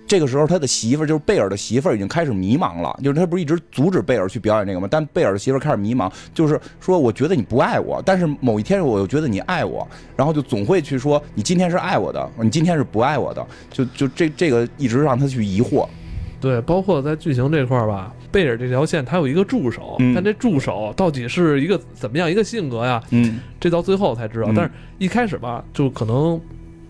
[0.08, 4.88] 这个时候他的媳妇儿就是贝尔的媳妇儿已经开始迷茫了，就是他不是一直阻止贝尔去表演这个吗？
[4.90, 15.88] 但贝尔的媳妇儿开始迷茫，就是说我觉得你不爱我，但是某一天我又觉得你爱我，然后就总会去说你今天是爱我的，你今天是不爱我的，就就这这个一直让他去疑惑。
[16.42, 23.02] 对，包括在剧情这块儿吧，贝尔这条线他有一个助手，嗯但这助手到底是一个怎么样一个性格呀？
[23.12, 24.48] 嗯这到最后才知道。
[24.50, 26.40] 嗯但是一开始吧，就可能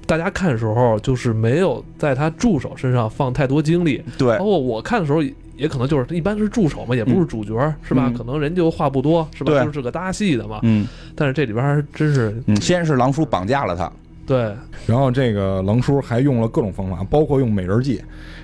[0.05, 4.03] 大家看的时候，就是没有在他助手身上放太多精力。
[4.17, 5.21] 对包括我看的时候，
[5.55, 8.05] 也可能就是一般是助手嘛，也不是主角，是吧？
[8.07, 9.51] 嗯可能人就话不多，是吧？
[9.51, 10.59] 对就是个搭戏的嘛。
[10.63, 13.91] 嗯但是这里边还真是嗯，先是狼叔绑架了他，
[14.25, 18.01] 对，然后这个狼叔还用了各种方法，包括用美人计，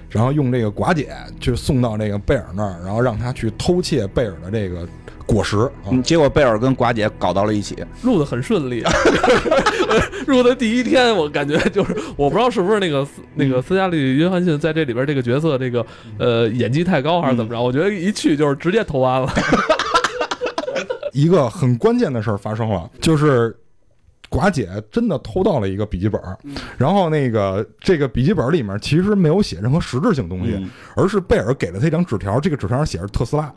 [0.10, 4.88] 然后用这个寡姐去送到这个贝尔那儿，然后让他去偷窃贝尔的这个
[5.26, 5.92] 果实啊。
[5.92, 7.76] 嗯，结果贝尔跟寡姐搞到了一起。
[8.04, 8.84] 录的很顺利。
[10.28, 15.86] 录的第一天，我感觉就是我不知道是不是那个那个斯嘉丽·约翰逊在这里边这个角色这个
[16.18, 17.62] 呃演技太高还是怎么着？
[17.62, 19.30] 我觉得一去就是直接投完了。
[21.14, 23.56] 一个很关键的事儿发生了，就是
[24.30, 26.22] 寡姐真的偷到了一个笔记本，
[26.78, 33.52] 然后那个这个笔记本里面其实没有写任何实质性东西，嗯而是贝尔给了他一张纸条，这个纸条上写着特斯拉。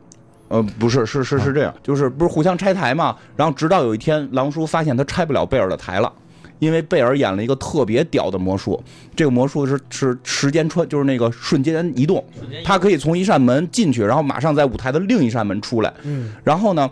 [0.49, 3.15] 呃，不是，是是是这样，就是不是互相拆台嘛？
[3.37, 6.11] 然后直到有一天，狼叔发现他拆不了贝尔的台了，
[6.59, 8.83] 因为贝尔演了一个特别屌的魔术，
[9.15, 12.25] 这个魔术是是时间穿，就是那个瞬间移动，
[12.65, 15.93] 他可以从一扇门进去，然后马上在舞台的另一扇门出来。
[16.05, 16.91] 嗯，然后呢，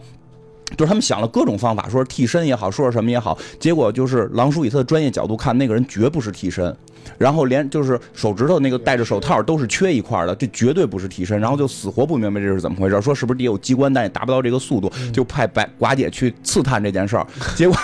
[0.77, 6.75] 就是他们想了各种方法，说是替身也好，说是什么也好，结果就是狼叔以他的专业角度看，那个人绝不是替身。
[7.19, 11.39] 然后连就是手指头那个戴着手套都是缺一块的，这绝对不是替身。
[11.39, 17.25] 然后就死活不明白这是怎么回事，说是不是得有机关，但也达不到这个速度，就派白寡姐去刺探这件事儿。
[17.55, 17.77] 结果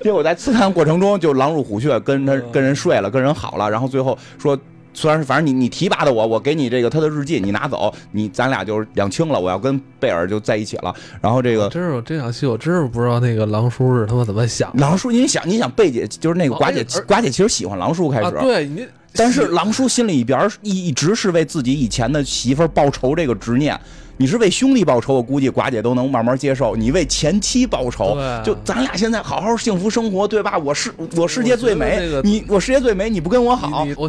[0.00, 3.68] 结果在刺探过程中就狼入虎穴，跟他跟人睡了，跟人好了。
[3.68, 4.56] 然后最后说。
[4.94, 9.40] 虽然是反正你你提拔的我，我给你这个他的日记，你拿走，你咱俩就是两清了。
[9.40, 10.94] 我要跟贝尔就在一起了。
[11.20, 14.80] 然后这个真是这场戏，我真是不知道那个狼叔是他妈怎么想的。
[14.80, 23.78] 狼叔，你想，你想贝姐就是那个寡姐，寡姐其实喜欢狼叔开始，啊，对你但是狼叔心里边一一直是为自己以前的媳妇儿报仇这个执念。
[24.18, 26.76] 你是为兄弟报仇，我估计寡姐都能慢慢接受。
[26.76, 30.56] 你为前妻报仇，就咱俩现在好好幸福生活，对吧？
[30.58, 34.08] 我是我世界最美，你我世界最美，你不跟我好我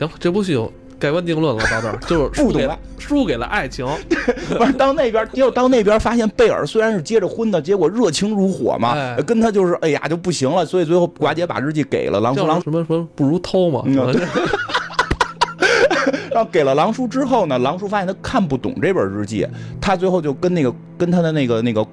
[0.00, 3.86] 行，这部戏有盖棺定论了，到这儿就是不输给懂了输给了爱情，
[4.56, 13.82] 不是到那边，结果到那边发现贝尔虽然是结着婚的，结果热情如火嘛，哎跟他就是哎呀就不行了，所以最后寡姐把日记给了狼叔，叫狼什么什么不如偷嘛，
[16.32, 19.46] 然后给了狼叔之后呢，狼叔发现他看不懂这本日记，
[19.80, 21.86] 他最后就跟那个跟他的那个那个。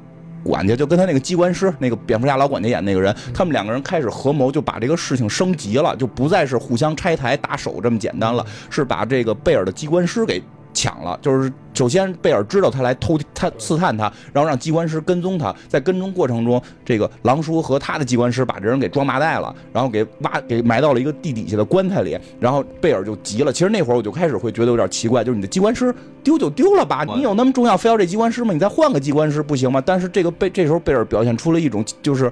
[0.47, 10.41] 管家就跟他那个机关师，那个蝙蝠侠老管家演那个人，他们两个人开始合谋，就把这个事情升级了，就不再是互相拆台打手这么简单了，是把这个贝尔的机关师给
[10.77, 11.17] 抢了。
[11.21, 23.51] 就是首先贝尔知道他来偷他刺探他，然后让机关师跟踪他，在跟踪过程中，这个狼叔和他的机关师把这人给装麻袋了，然后给挖给埋到了一个地底下的棺材里，然后贝尔就急了。
[23.51, 28.53] 其实那会儿我就开始会觉得有点奇怪，就是你的机关师丢就丢了吧，你有那么重要非要这机关师吗？
[28.53, 29.81] 你再换个机关师不行吗？
[29.83, 32.31] 但是这个贝这时候贝尔表现出了一种就是。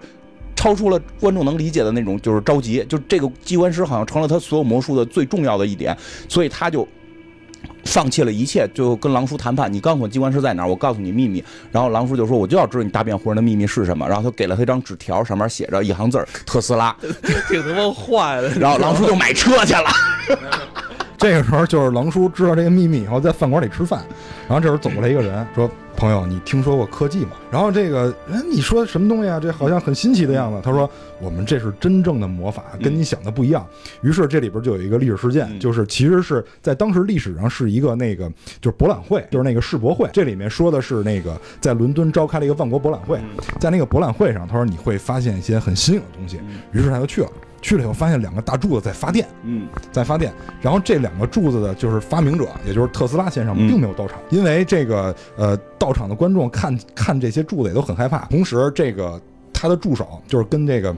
[0.57, 5.95] 超出了观众能理解的那种，就是着急，就这个机关师好像成了他所有魔术的最重要的一点，
[6.27, 6.87] 所以他就
[7.85, 9.71] 放弃了一切，就跟狼叔谈判。
[9.71, 11.43] 你告诉我机关是在哪儿，我告诉你秘密。
[11.71, 16.95] 然后狼叔就说：“我就要知道你大变活人的秘密是什么。”然后他给了他一张纸条，上面写着一行字儿：“特斯拉。
[17.49, 19.89] 挺他妈坏的。”然后狼叔就买车去了。
[21.25, 24.05] 这个时候就是狼叔知道这个秘密以后，在饭馆里吃饭，
[24.47, 29.39] 然后这时候走过来一个人说：“朋友，你听说过科技吗？”然后这个人你说什么东西啊？
[29.39, 30.61] 这好像很新奇的样子。
[30.63, 30.87] 他说
[31.19, 33.65] ：“我们这是真正的魔法，跟你想的不一样。
[34.03, 38.29] 于是这里边就有一个历史事件，就是其实是在当时历史上是一个那个
[38.61, 40.07] 就是博览会，就是那个世博会。
[40.13, 43.19] 这里面说的是那个在伦敦召开了一个万国博览会，
[43.59, 46.39] 在那个博览会上，他说你会发现一些很新颖的东西。
[46.71, 47.29] 于是他就去了。
[47.65, 50.31] 去了以后，发现两个大柱子在发电，嗯，在发电。
[50.61, 58.19] 然后这两个柱子的就是发明者，也就是特斯拉先生，嗯并没有到场，因为这个呃，到场的观众看看这些柱子也都很害怕。
[58.25, 59.19] 同时，这个
[59.51, 60.95] 他的助手就是跟这个。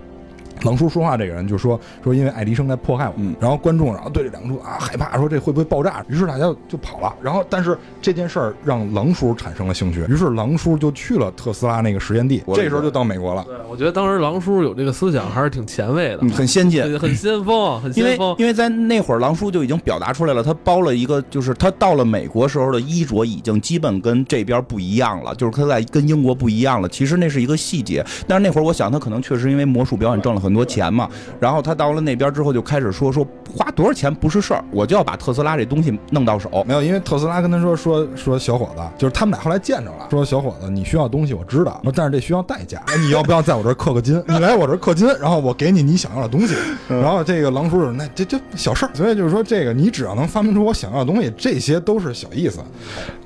[0.63, 6.03] 狼叔说话这个人就说说，因为爱迪生在迫害我，嗯然后观众然后对这两个柱子啊害怕，说这会不会爆炸？
[6.07, 7.13] 于是大家就跑了。
[7.21, 13.43] 然后，但是这件事儿让狼叔产生了兴趣，于是狼叔就去了特斯拉那个实验地，这时候就到美国了。
[13.43, 16.81] 对，我觉得当时狼叔有这个思想还是挺前卫的嗯，很先进。
[16.83, 18.35] 很很先锋， 很因为先锋。
[18.37, 26.87] 因为在那会儿，狼叔就已经表达出来了，他包了一个，就是他到了美国时候的衣着已经基本跟这边不一样了，就是他在跟英国不一样了。
[26.89, 36.49] 其实那是一个细节，但是那会儿我想他可能确实因为魔术表演挣了很多钱嘛，然后他到了那边之后就开始说说花多少钱不是事儿，我就要把特斯拉这东西弄到手。
[36.67, 44.21] 没有，因为特斯拉跟他说说说小伙子，就是他们俩后来见着了，说小伙子，你需要东西我知道，但是这需要代价，你要不要在我这儿氪个金？
[44.27, 46.55] 你来我这儿氪金，然后我给你你想要的东西。
[46.87, 52.59] 然后这个狼叔说，那这这小事儿，所以就是说这个你只要能发明出我想要的东西，这些都是小意思。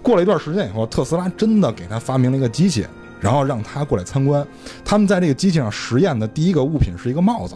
[0.02, 2.86] 过了一段时间以后，特斯拉真的给他发明了一个机器，
[3.22, 4.46] 然后让他过来参观。
[4.84, 7.56] 他们在这个机器上实验的第一个物品是一个帽子。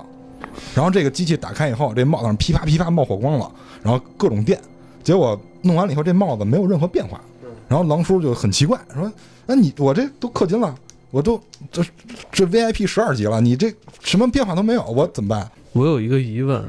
[0.74, 3.52] 然后这个机器打开以后，这帽子上噼啪噼啪冒火光了，
[3.84, 4.58] 然后各种电，
[5.04, 7.20] 结果弄完了以后，这帽子没有任何变化。
[7.68, 9.12] 然后狼叔就很奇怪，说
[9.48, 10.74] ：“那你我这都氪金了，
[11.10, 11.84] 我都这
[12.32, 16.64] 这 VIP 十二级了，你这什么变化都没有，我怎么办我有一个疑问，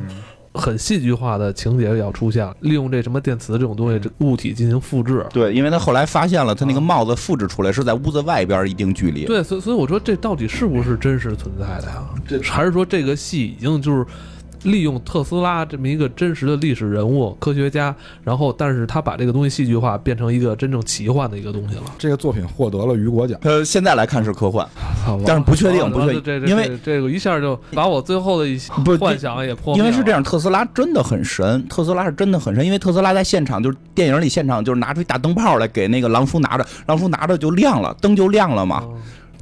[0.57, 5.25] 很戏剧化的情节要出现了，利用这什么电磁这种东西，这物体进行复制。
[5.33, 9.25] 对，因为他后来发现了，他那个帽子复制出来是在屋子外边一定距离。
[9.27, 12.05] 对，所以所以我说这到底是不是真实存在的呀？
[12.27, 14.05] 这还是说这个戏已经就是
[14.67, 23.39] 利用特斯拉这么一个真实的历史人物、科学家，然后但是他把这个东西戏剧化，变成一个真正奇幻的一个东西了。？”这个作品获得了雨果奖。
[23.43, 24.69] 呃，现在来看是科幻，
[25.25, 29.83] 但是不确定不确定因为这这个一下就把我最后的一些幻想也破灭。
[29.83, 38.97] 因为是这样，特斯拉真的很神，特斯拉是真的很神，因为特斯拉在现场就是电影里现场就是拿出一大灯泡来给那个狼叔拿着，狼叔拿着就亮了，灯就亮了嘛，嗯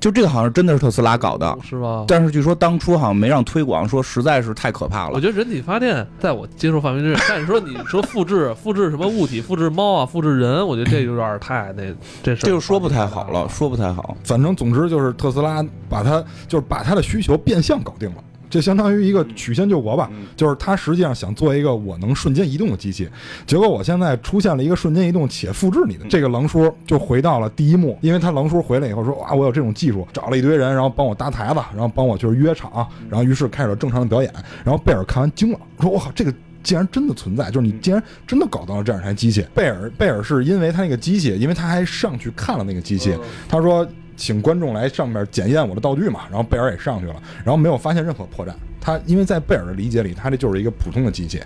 [0.04, 2.04] 就这个好像真的是特斯拉搞的，是吧？
[2.06, 5.12] 但是据说当初好像没让推广，说实在是太可怕了。
[5.14, 11.84] 我觉得人体发电在我接受范围之内， 但是说你说复制复制什么物体，复制猫啊，复制人，我觉得这有点太那
[12.22, 14.14] 这事这就说不太好了，说不太好。
[14.24, 18.16] 反正总之就是特斯拉把它就是把它的需求变相搞定了。
[18.54, 23.08] 这相当于一个曲线救国吧，就是他实际上想做一个我能瞬间移动的机器，
[23.48, 36.32] 结果我现在出现了一个瞬间移动且复制你的这个狼叔，就回到了第一幕，因为他狼叔回来以后说哇我有这种技术，找了一堆人，然后帮我搭台子，然后帮我就是约场，然后于是开始了正常的表演，然后贝尔看完惊了，说我靠这个。
[36.62, 39.44] 竟然真的存在，就是你竟然真的搞到了这样一台机器。
[39.52, 43.14] 贝尔贝尔是因为他那个机器，因为他还上去看了那个机器，
[43.46, 43.86] 他说
[44.16, 48.52] 请观众来上面检验我的道具嘛，然后贝尔也上去了，然后没有发现任何破绽。
[48.80, 51.42] 他因为在贝尔的理解里，他这就是一个普通的机器。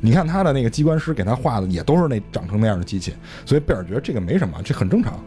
[0.00, 3.14] 你看他的那个机关师给他画的也都是那长成那样的机器，
[3.46, 5.18] 所以贝尔觉得这个没什么，这很正常。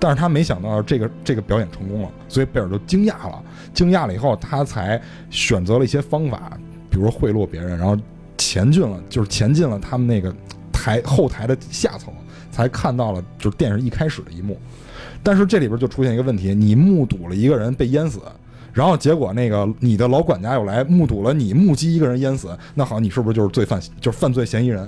[0.00, 3.42] 但是他没想到这个这个表演成功了，所以贝尔就惊讶了。
[3.72, 6.58] 惊讶了以后，他才选择了一些方法，
[6.90, 7.96] 比如说贿赂别人，然后
[8.36, 10.34] 前进了，就是前进了他们那个
[10.72, 12.12] 台后台的下层，
[12.50, 14.58] 才看到了就是电影一开始的一幕。
[15.24, 18.20] 但是这里边就出现一个问题，你目睹了一个人被淹死，
[18.74, 24.86] 然后结果那个你的老管家又来目睹了你目击一个人淹死，那好，你是不是就是罪犯，就是犯罪嫌疑人？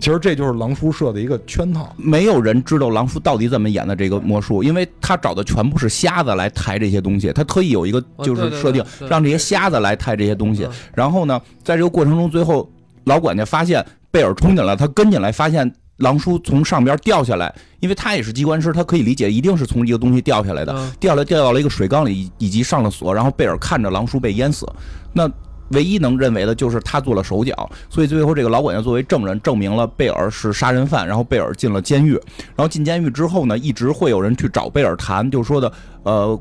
[0.00, 1.92] 其实这就是狼叔设的一个圈套。
[1.96, 10.70] 没有人知道狼叔到底怎么演的这个魔术，因为他找的全部是瞎子来抬这些东西，他特意有一个就是设定让这些瞎子来抬这些东西嗯。
[10.94, 12.68] 然后呢，在这个过程中，最后
[13.04, 15.72] 老管家发现贝尔冲进来，他跟进来发现。
[15.98, 20.90] 狼叔从上边掉下来，因为他也是机关师，他可以理解一定是从一个东西掉下来的，嗯。
[20.98, 24.66] 掉了掉到了一个水缸里，以以及上了锁，然后贝尔看着狼叔被淹死，
[25.12, 25.30] 那
[25.70, 32.12] 唯一能认为的就是他做了手脚，所以最后这个老管家作为证人证明了贝尔是杀人犯，然后贝尔进了监狱，
[32.56, 36.40] 然后进监狱之后呢，一直会有人去找贝尔谈，就说的呃。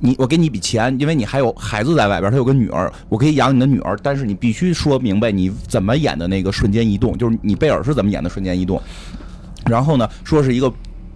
[0.00, 8.80] 你我给你一笔钱，因为你还有孩子在外边，他有个女儿，我可以养你的女儿，但是你必须说明白你怎么演的那个瞬间移动，就是你贝尔是怎么演的瞬间移动。
[9.66, 10.72] 然后呢，说是一个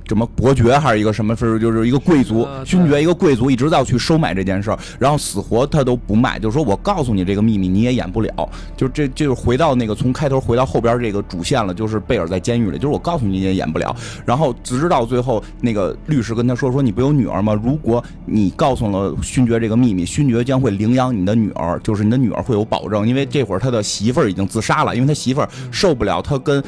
[0.06, 17.58] 什么伯爵还是一个什么，是就是一个贵族勋爵，一个贵族一直在去收买这件事儿，然后死活他都不卖，就是说我告诉你这个秘密你也演不了，就这这就是回到那个从开头回到后边这个主线了，就是贝尔在监狱里，就是我告诉你你也演不了，然后直到最后那个律师跟他说说你不有女儿吗？
[17.64, 26.62] 如果你告诉了勋爵这个秘密，勋爵将会领养你的女儿，就是你的女儿会有保证，因为这会儿他的媳妇儿已经自杀了，因为他媳妇儿受不了他跟。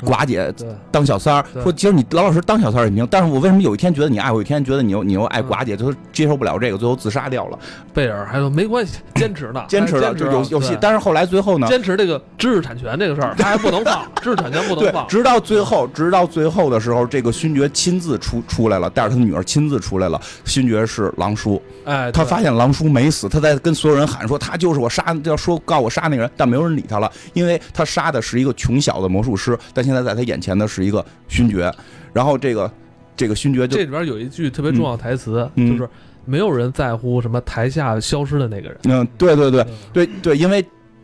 [0.00, 0.52] 寡姐
[0.90, 7.58] 当小三儿，说其实你老老实实当小三儿也行，但是我为什么有一天觉得你爱我，有一天觉得你又你又爱寡姐，就是接受不了这个，最后自杀掉了，
[7.94, 11.66] 贝尔还说没关系，坚持呢， 坚持的就有有戏，但是后来最后呢？
[11.66, 15.06] 坚持这个知识产权这个事儿，他还不能放，知识产权不能放，。
[15.08, 20.20] 直到最后，直到最后的时候，这个勋爵亲自出出来了，带着他的女儿亲自出来了。
[20.44, 31.72] 勋爵是狼叔，哎，他发现狼叔没死，他在跟所有人喊说他就是我杀，要说告我杀那个人，但没有人理他了，因为他杀的是一个穷小的魔术师，但现在在他眼前的是一个勋爵。
[32.12, 32.70] 然后这个
[33.16, 35.88] 这个勋爵就这里边有一句特别重要的台词，嗯就是
[36.24, 38.78] 没有人在乎什么台下消失的那个人。
[38.84, 40.62] 嗯，对对对嗯对对，因为。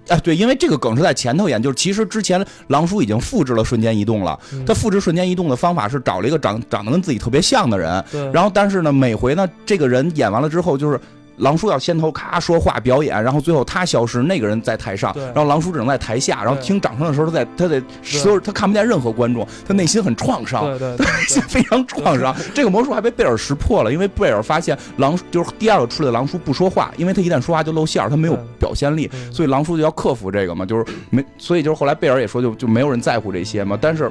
[0.08, 4.36] 哎，对，因为这个梗是在前头演，就是其实之前狼叔已经复制了瞬间移动了。
[4.52, 10.98] 嗯他复制瞬间移动的方法是找了一个长长得跟自己特别像的人，然后但是呢，每回呢，这个人演完了之后，就是
[11.38, 20.64] 狼叔要先头咔说话表演，然后最后他消失，那个人在台上，然后狼叔只能在台下，然后听掌声的时候，他在他在所有他看不见任何观众，他内心很创伤。
[20.78, 21.06] 对对
[21.48, 34.10] 非常创伤，这个魔术还被贝尔识破了，因为贝尔发现狼就是第二个出来的狼叔不说话，因为他一旦说话就露馅儿，他没有表现力，嗯所以狼叔就要克服这个嘛，就是没，所以就是后来贝尔也说就就没有人在乎这些嘛，但是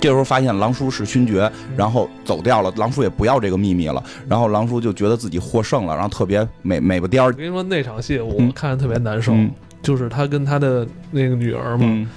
[0.00, 1.76] 这时候发现狼叔是勋爵，嗯。
[1.76, 7.26] 然后走掉了，狼叔也不要这个秘密了，然后狼叔就觉得自己获胜了，然后特别美美不颠儿。
[7.26, 8.52] 我，跟你说，那场戏我嗯。
[8.52, 9.50] 看着特别难受，嗯。
[9.82, 12.08] 就是他跟他的那个女儿嘛，嗯。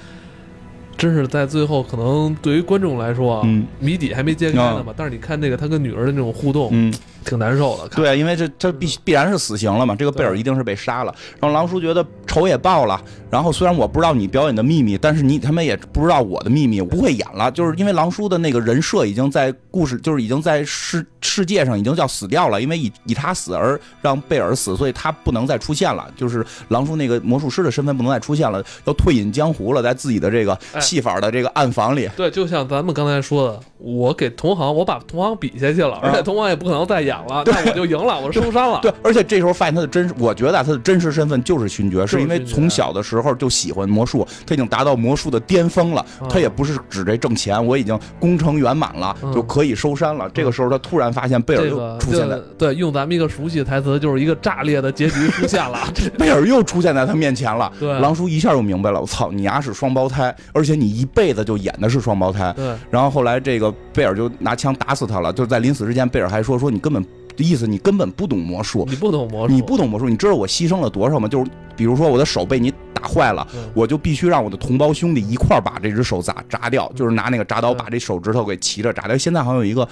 [0.96, 3.66] 真是在最后，可能对于观众来说啊，嗯。
[3.80, 4.92] 谜底还没揭开呢嘛。
[4.96, 6.92] 但是你看那个他跟女儿的那种互动，嗯，
[7.24, 7.88] 挺难受的。
[7.88, 11.14] 看对，因为这这必必然是死刑了嘛，这个贝尔一定是被杀了。
[11.40, 17.50] 然后狼叔觉得仇也报了，然后虽然我不知道你表演的秘密，但是你他妈也不知道我的秘密，我不会演了。
[17.50, 26.08] 就是因为狼叔的那个人设已经在故事，就是已经在世世界上已经叫死掉了，因为以以他死而让贝尔死，所以他不能再出现了。
[26.16, 32.08] 就是狼叔那个魔术师的身份不能再出现了，要退隐江湖了，在自己的这个哎戏法的这个暗房里。
[32.16, 38.78] 对，就像咱们刚才说的，我给同行，我把同行比下去了，而且同行也不可能再演了，那我就赢了，我收山了。
[38.82, 46.04] 对，而且这时候发现他的真实，我觉得啊他的真实身份就是勋爵，是是因为从小的时候就喜欢魔术，他已经达到魔术的巅峰了。
[46.20, 50.28] 嗯他也不是指这挣钱，我已经功成圆满了，嗯就可以收山了。
[50.30, 55.78] 这个时候他突然发现贝尔又出现在对，用咱们一个熟悉的台词，就是一个炸裂的结局出现了。
[56.16, 57.70] 贝尔又出现在他面前了。
[57.78, 62.52] 对狼叔一下就明白了，我操，你丫是双胞胎，而且你一辈子就演的是双胞胎。
[62.56, 67.01] 对，然后后来这个贝尔就拿枪打死他了，就是在临死之前，贝尔还说说你根本
[67.42, 71.28] 意思你根本不懂魔术，你不懂魔术，你不懂魔术，你知道我牺牲了多少吗？
[71.28, 79.16] 就是比如说我的手被你打坏了，嗯我就必须让我的同胞兄弟一块儿把这只手砸砸掉，就是拿那个铡刀嗯把这手指头给齐着炸掉。
[79.18, 79.86] 现在好像有一个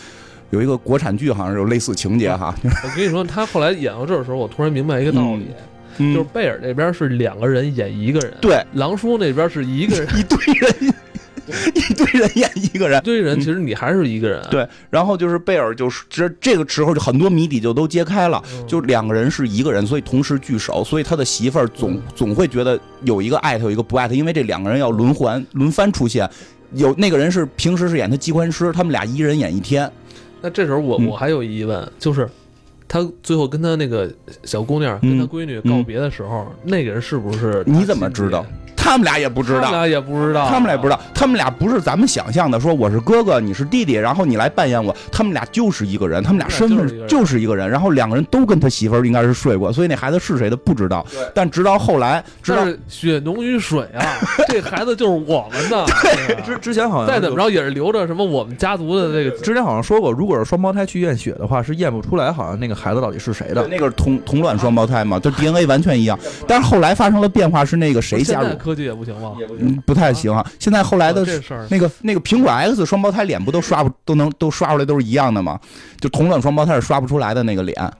[0.51, 5.46] 有一个国产剧，好像是有类似情节哈，我跟你说，他后来演到这儿的时候，我突然明白一个道理，
[5.98, 10.94] 嗯就是贝尔那边是两个人演一个人，对狼叔那边是一个人 一堆人，
[11.74, 12.99] 一堆人演一个人。
[13.01, 26.28] 一堆人其实你还是一个人，对，然后就是贝尔，就是这这个时候就很多谜底就都揭开了，嗯就两个人是一个人，所以同时聚首，所以他的媳妇儿总嗯总会觉得有一个爱他，有一个不爱他，因为这两个人要轮换轮番出现。
[26.74, 29.91] 有那个人是平时是演他机关师，他们俩一人演一天。
[30.41, 32.28] 那这时候我嗯我还有疑问，就是
[32.93, 34.12] 他最后跟他那个
[34.43, 38.45] 小姑娘跟他嗯闺女告别的时候，那个人是不是你怎么知道？
[38.82, 44.97] 他们俩也不知道，他们俩也不知道，他们俩不知道，他们俩不是咱们想象的，说我是哥哥，你是弟弟，然后你来扮演我。
[45.12, 51.07] 他们俩就是一个人，他们俩身份就是一个人然后两个人都跟他媳妇儿应该是睡过，所以那孩子是谁的不知道。
[51.34, 54.03] 但直到后来但，是血浓于水啊，
[54.49, 55.86] 这孩子就是我们的。
[56.47, 63.66] 之之前好像再怎么着也是留着什么我们家族的这个之前好像说过，如果是双胞胎去验血的话，是验不出来，好像那个孩子到底是谁的。
[63.68, 66.18] 那个是同同卵双胞胎嘛，就 DNA 完全一样。
[66.49, 68.57] 但是后来发生了变化，是那个谁加入？
[68.57, 69.35] 科技也不行吗？
[69.59, 70.45] 嗯，不太行啊。
[70.59, 71.24] 现在后来的
[71.68, 75.61] 那个那个苹果 X 双胞胎脸不都刷不都能都刷出来都是一样的吗？
[76.01, 77.93] 就同卵双胞胎是刷不出来的那个脸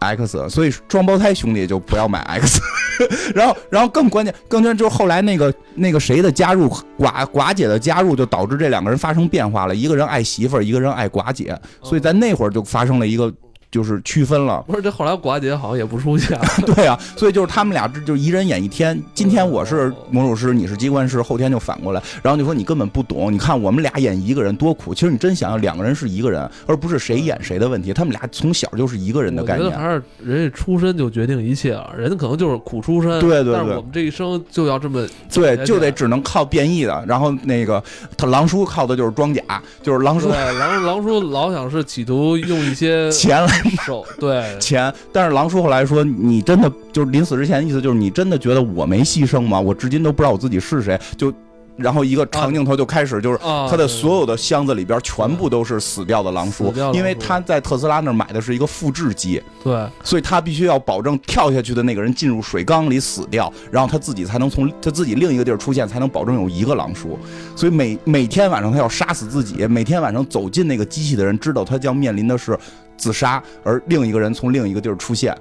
[0.00, 2.60] X，所以双胞胎兄弟就不要买 X。
[3.34, 6.68] 然后然后更关键更关键就是后来那个那个谁的加入
[6.98, 13.32] 寡寡姐的加入，就导致这两个人发生变化了，一个人爱媳妇儿，一个人爱寡姐，所以在那会儿就发生了一个
[13.74, 14.62] 就是区分了。
[14.68, 16.46] 不是，这后来寡姐好像也不出现了。
[16.76, 19.02] 对啊，所以就是他们俩这就一人演一天。
[19.12, 23.32] 今天我是魔术师，你是机关师，后天就反过来，然后就说你根本不懂。
[23.32, 27.92] 你看我们俩演一个人多苦，其实你真想要，两个人是一个人，而不是谁演谁的问题。
[27.92, 29.66] 他们俩从小就是一个人的概念。
[29.66, 37.04] 我觉得还是人家出身就决定一切了，人家可能就是苦出身，对对对但是我们这一生就要这么对，解就得只能靠变异的。
[37.08, 37.82] 然后那个
[38.16, 39.42] 他狼叔靠的就是装甲，
[39.82, 44.92] 就是狼叔对，狼狼叔 老想是企图用一些钱来手， 对，钱。
[45.12, 49.60] 但是狼叔后来说，你真的就是临死之前的意思就是你真的觉得我没牺牲吗？
[49.60, 50.98] 我至今都不知道我自己是谁。
[51.16, 51.32] 就
[51.76, 67.18] 然后一个长镜头就开始就是啊，他的所有的箱子里边全部都是死掉的狼叔死掉的狼，叔因为他在特斯拉那儿买的是一个复制机，对所以他必须要保证跳下去的那个人进入水缸里死掉，然后他自己才能从他自己另一个地儿出现，才能保证有一个狼叔。
[67.56, 72.56] 所以每每天晚上他要杀死自己，每天晚上走进那个机器的人知道他将面临的是
[72.96, 75.36] 自杀，而另一个人从另一个地儿出现。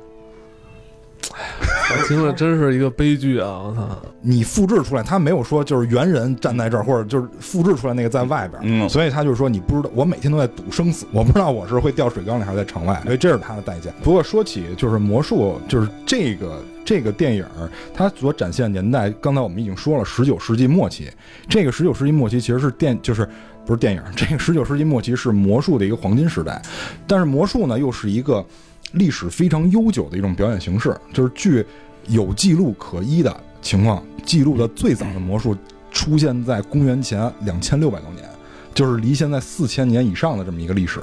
[1.26, 3.48] 我 听了真是一个悲剧啊！
[3.64, 13.90] 我操，你复制出来，他没有说就是猿人站在这儿，或者就是复制出来那个在外边，嗯所以他就说你不知道，我每天都在赌生死，我不知道我是会掉水缸里还是在城外，所以这是他的代价。
[14.04, 21.10] 不过说起就是魔术，就是这个这个电影儿，它所展现的年代，刚才我们已经说了，十九世纪末期，
[21.48, 23.28] 这个十九世纪末期其实是电就是。
[23.66, 26.62] 不是电影，这个十九世纪末期是魔术的一个黄金时代，
[27.08, 28.46] 但是魔术呢又是一个
[28.94, 31.66] 历史非常悠久的一种表演形式，就是据
[32.08, 35.56] 有记录可依的情况，记录的最早的魔术
[35.92, 38.28] 出现在公元前两千六百多年，
[38.74, 41.00] 就是离现在四千年以上的这么一个历史。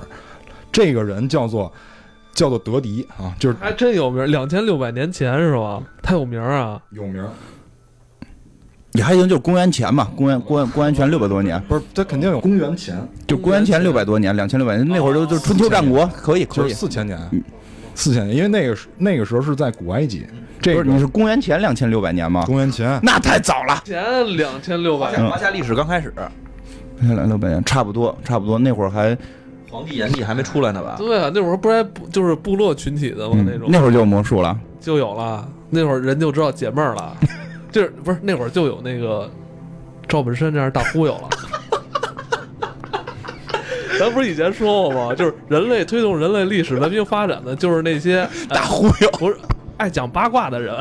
[0.70, 1.72] 这个人叫做
[2.32, 5.82] 叫做德迪啊，就是还真有名，两千六百年前是吧？
[6.02, 6.80] 他有名啊！
[6.90, 7.30] 有名儿，
[8.92, 16.72] 也还行，就是公元前嘛，公元公元公元前六百多年，不是他肯定有公元前，就公元前六百多年，两千六百年那会儿就就春秋战国，可以就是可以。
[16.72, 17.42] 四千年嗯，
[17.94, 20.26] 四千年，因为那个时那个时候是在古埃及，
[20.60, 22.42] 这不是你是公元前两千六百年吗？
[22.46, 26.12] 公元前那太早了，前两千六百，华夏历史刚开始，
[27.00, 29.16] 两千六百年差不多差不多，那会儿还
[29.70, 30.96] 皇帝炎帝还没出来呢吧？
[30.98, 33.36] 对啊，那会儿不是还就是部落群体的吗？
[33.36, 34.58] 嗯那种那会儿就有魔术了。
[34.80, 37.16] 就有了，那会儿人就知道解闷儿了，
[37.70, 39.30] 就是不是那会儿就有那个
[40.08, 41.28] 赵本山这样大忽悠了。
[43.98, 45.14] 咱不是以前说过吗？
[45.14, 49.36] 就是人类推动人类历史文明发展的，就是那些大忽悠，不是
[49.76, 50.74] 爱讲八卦的人。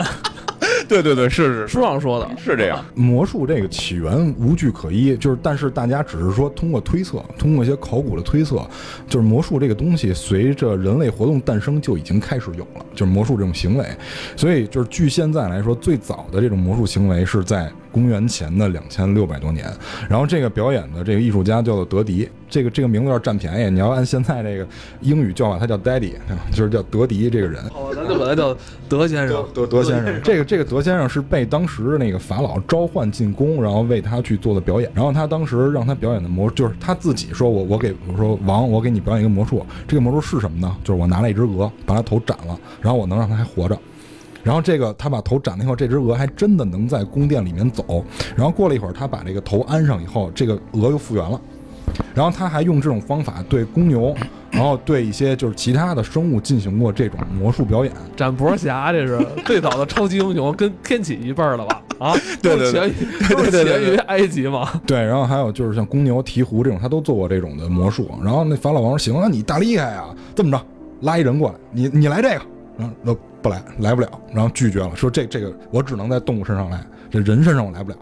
[0.89, 2.83] 对对对，是是书上说的，是这样。
[2.95, 8.67] 魔术这个起源无据可依，就是但是大家只是说通过推测，通过一些考古的推测，
[9.07, 13.85] 就是魔术这个东西随着人类活动诞生就已经开始有了，就是魔术这种行为。
[14.35, 19.71] 所以就是据现在来说，最早的这种魔术行为是在公元前的两千六百多年。
[20.09, 24.67] 然后这个表演的这个艺术家叫做德迪，这个这个名字要占便宜，你要按现在这个
[25.01, 26.13] 英语叫法，他叫 Daddy，
[26.51, 27.63] 就是叫德迪这个人。
[27.67, 28.55] 哦，咱就把他叫
[28.87, 29.45] 德先生。
[29.53, 34.91] 德德先生，这个这个德先生是被当时那个法老召唤进宫，然后为他去做的表演。
[34.93, 39.65] 然后他当时让他表演的魔，就是他自己说我我给我说王，我给你表演一个魔术。
[39.87, 40.75] 这个魔术是什么呢？
[40.83, 43.77] 就是我拿了一只鹅，把它头斩了，然后我能让它还活着。
[44.41, 48.03] 然后这个他把头斩了以后，这只鹅还真的能在宫殿里面走。
[48.35, 51.39] 然后过了一会儿，他把这个头安上以后，这个鹅又复原了。
[52.13, 54.15] 然后他还用这种方法对公牛，
[54.51, 57.93] 然后对一些就是其他的生物进行过这种魔术表演。
[58.15, 61.81] 展博侠，这是 最早的超级英雄，跟天启一辈儿的吧？
[61.99, 62.89] 啊，对对对
[63.29, 64.69] 都是起源于埃及嘛。
[64.85, 68.09] 对，然后还有就是像公牛、鹈鹕这种，他都做过这种的魔术。
[68.23, 70.61] 然后那法老王说：“行啊，你大厉害啊，这么着，
[71.01, 72.41] 拉一人过来，你你来这个。”
[72.79, 76.81] 然后那不来，来不了，然后拒绝了，说这这个我只能在动物身上来，
[77.11, 77.97] 这人身上我来不了。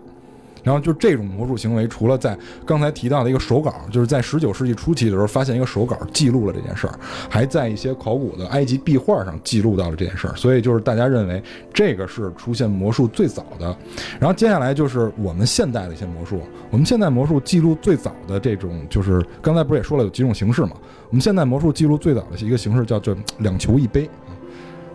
[0.68, 7.00] 然后就这种魔术行为，除了在刚才提到的一个手稿，就是在十九世纪初期的时候发现一个手稿记录了这件事儿，
[7.30, 11.42] 还在一些考古的埃及壁画上记录到了这件事儿，所以就是大家认为
[11.74, 13.74] 这个是出现魔术最早的。
[14.20, 20.72] 然后接下来就是我们现代的一些魔术，我们现代魔术记录最早的这种，就是刚才不是也说了有几种形式嘛？
[21.10, 24.36] 我们现代魔术记录最早的一个形式叫做两球一杯啊，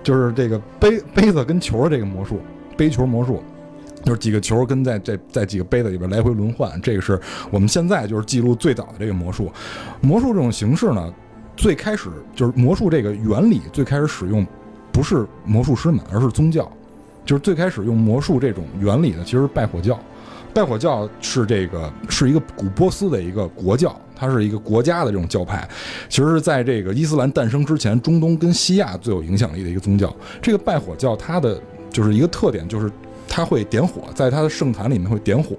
[0.02, 2.38] 就是这个杯杯子跟球的这个魔术，
[2.76, 3.42] 杯球魔术。
[4.04, 9.50] 就是几个球跟在这在几个杯子里边来回轮换，这个是我们现在就是记录最早的这个魔术。
[10.00, 11.12] 魔术这种形式呢，
[11.56, 14.46] 最开始就是魔术这个原理最开始使用
[14.92, 16.70] 不是魔术师们，而是宗教。
[17.24, 19.96] 就是最开始用魔术这种原理的，其实是拜火教。
[20.52, 25.66] 拜火教是这个是一个古波斯的一个国教，它是一个国家的这种教派。
[26.08, 30.14] 其实是在这个伊斯兰诞生之前，中东跟西亚最有影响力的一个宗教。
[30.42, 32.90] 这个拜火教它的就是一个特点，就是
[33.28, 35.56] 它会点火，在它的圣坛里面会点火。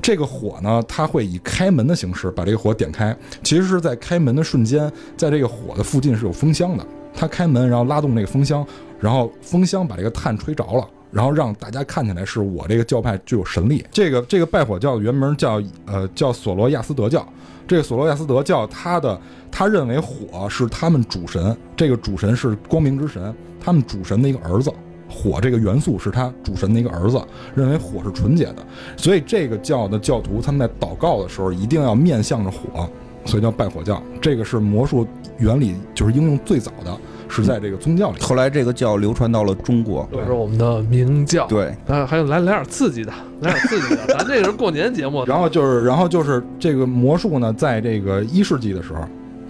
[0.00, 3.16] 这个火呢，它会以开门的形式把这个火点开。
[3.42, 6.86] 其实是在开门的瞬间，在这个火的附近是有风箱的。
[7.14, 8.66] 它开门，然后拉动这个风箱，
[8.98, 10.88] 然后风箱把这个炭吹着了。
[11.10, 13.84] 然后让大家看起来是我这个教派具有神力。
[13.92, 17.22] 这个这个拜火教原名叫呃叫索罗亚斯德教。
[17.68, 24.72] 这个索罗亚斯德教，他的他认为火是他们主神，这个主神是光明之神，他们主神的一个儿子。
[25.12, 27.20] 火这个元素是他主神的一个儿子，
[27.54, 28.56] 认为火是纯洁的，
[28.96, 32.88] 所以这个教的教徒他们在祷告的时候一定要面向着火，
[33.26, 34.02] 所以叫拜火教。
[34.20, 35.06] 这个是魔术
[35.38, 36.96] 原理就是应用最早的，
[37.28, 38.20] 是在这个宗教里。
[38.20, 41.46] 后来这个教流传到了中国，就是我们的明教。
[41.46, 45.24] 对，啊，还有来来点刺激的，来点刺激的，咱这个是过年节目。
[45.26, 49.00] 然后就是，然后就是这个魔术呢，在这个一世纪的时候，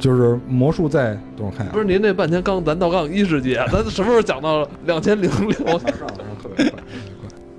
[0.02, 5.78] 就是魔术在，等我看一下，不是您这半天刚咱到刚一世纪，咱什么时候讲到两千零六？
[5.78, 6.82] 特别快。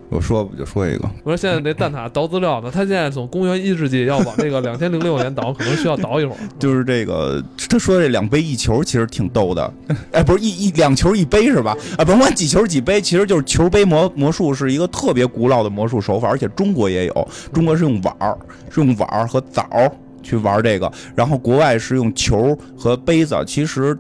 [0.10, 6.38] 我说我就说一个，我说现在这蛋挞倒资料呢，他现在从公元一世纪要往那个 两千零六年倒，可能需要倒一会儿。
[6.60, 9.74] 就是这个他说这两杯一球其实挺逗的，
[10.12, 11.76] 哎，不是一一两球一杯是吧？
[11.98, 18.38] 啊，甭管几球几杯，其实就是球杯魔魔术是一个特别古老的魔术手法，而且中国也有，中国是用碗儿，
[18.70, 19.92] 是用碗儿和枣儿
[20.24, 23.96] 去玩这个，然后国外是用球和杯子，其实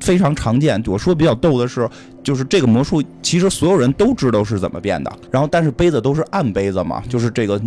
[0.00, 0.82] 非常常见。
[0.86, 1.88] 我说比较逗的是。
[2.22, 5.10] 就是这个魔术，其实所有人都知道是怎么变的。
[5.30, 7.58] 然后，但是杯子都是暗杯子嘛，就是这个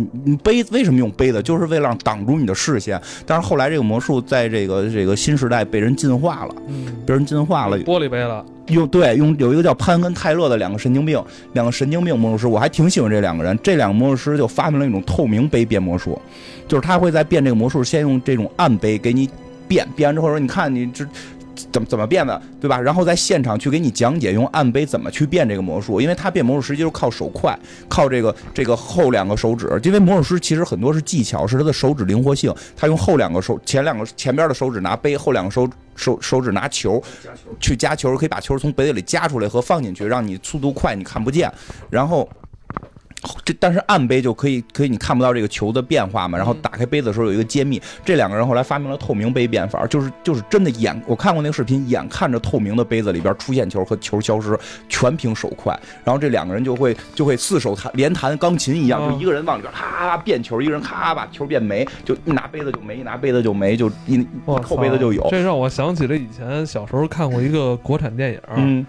[0.44, 2.98] 杯子为什么用杯子，就是为了让挡住你的视线。
[3.26, 7.76] 但是后来这个魔术在这个这个新时代被人进化了，嗯，被人进化了。
[7.80, 11.20] 玻璃杯了，用对用有一个叫潘跟泰勒的两个神经病，
[11.54, 13.58] 两个神经病魔术师，我还挺喜欢这两个人。
[13.60, 16.16] 这两个魔术师就发明了一种透明杯变魔术，
[16.68, 19.28] 就是他会在变这个魔术，先用这种暗杯给你
[19.66, 21.04] 变，变完之后说，你看你这。
[21.72, 22.80] 怎么怎么变的，对吧？
[22.80, 29.68] 然后在现场去给你讲解用暗杯怎么去变这个魔术，因为他变魔术实际就是靠手快，靠这个这个后两个手指。
[29.82, 32.54] 因为魔术师其实很多是技巧，是他的手指灵活性。
[32.76, 37.02] 他用后两个手，前两个前边的手指拿杯，后两个手手手指拿球，
[37.60, 41.52] 去夹球，可以把球从杯子里夹出来和放进去，让你速度快，你看不见。
[41.90, 42.28] 然后。
[43.44, 46.36] 这但是暗杯就可以可以你看不到这个球的变化嘛？
[46.36, 47.80] 然后打开杯子的时候有一个揭秘。
[48.04, 54.58] 这两个人后来发明了透明杯变法，就是就是真的眼我看过那个视频，眼看着透明的杯子里边出现球和球消失，
[54.88, 55.78] 全凭手快。
[56.04, 64.26] 然后这两个人就会就会四手弹连弹钢琴一样，就一个人往里边咔变球，一个人咔把球变没，就一拿杯子就没，一拿杯子就没，就一
[64.62, 65.26] 扣杯子就有。
[65.30, 68.40] 这让我想起了以前小时候看过一个国产电影。
[68.56, 68.86] 嗯。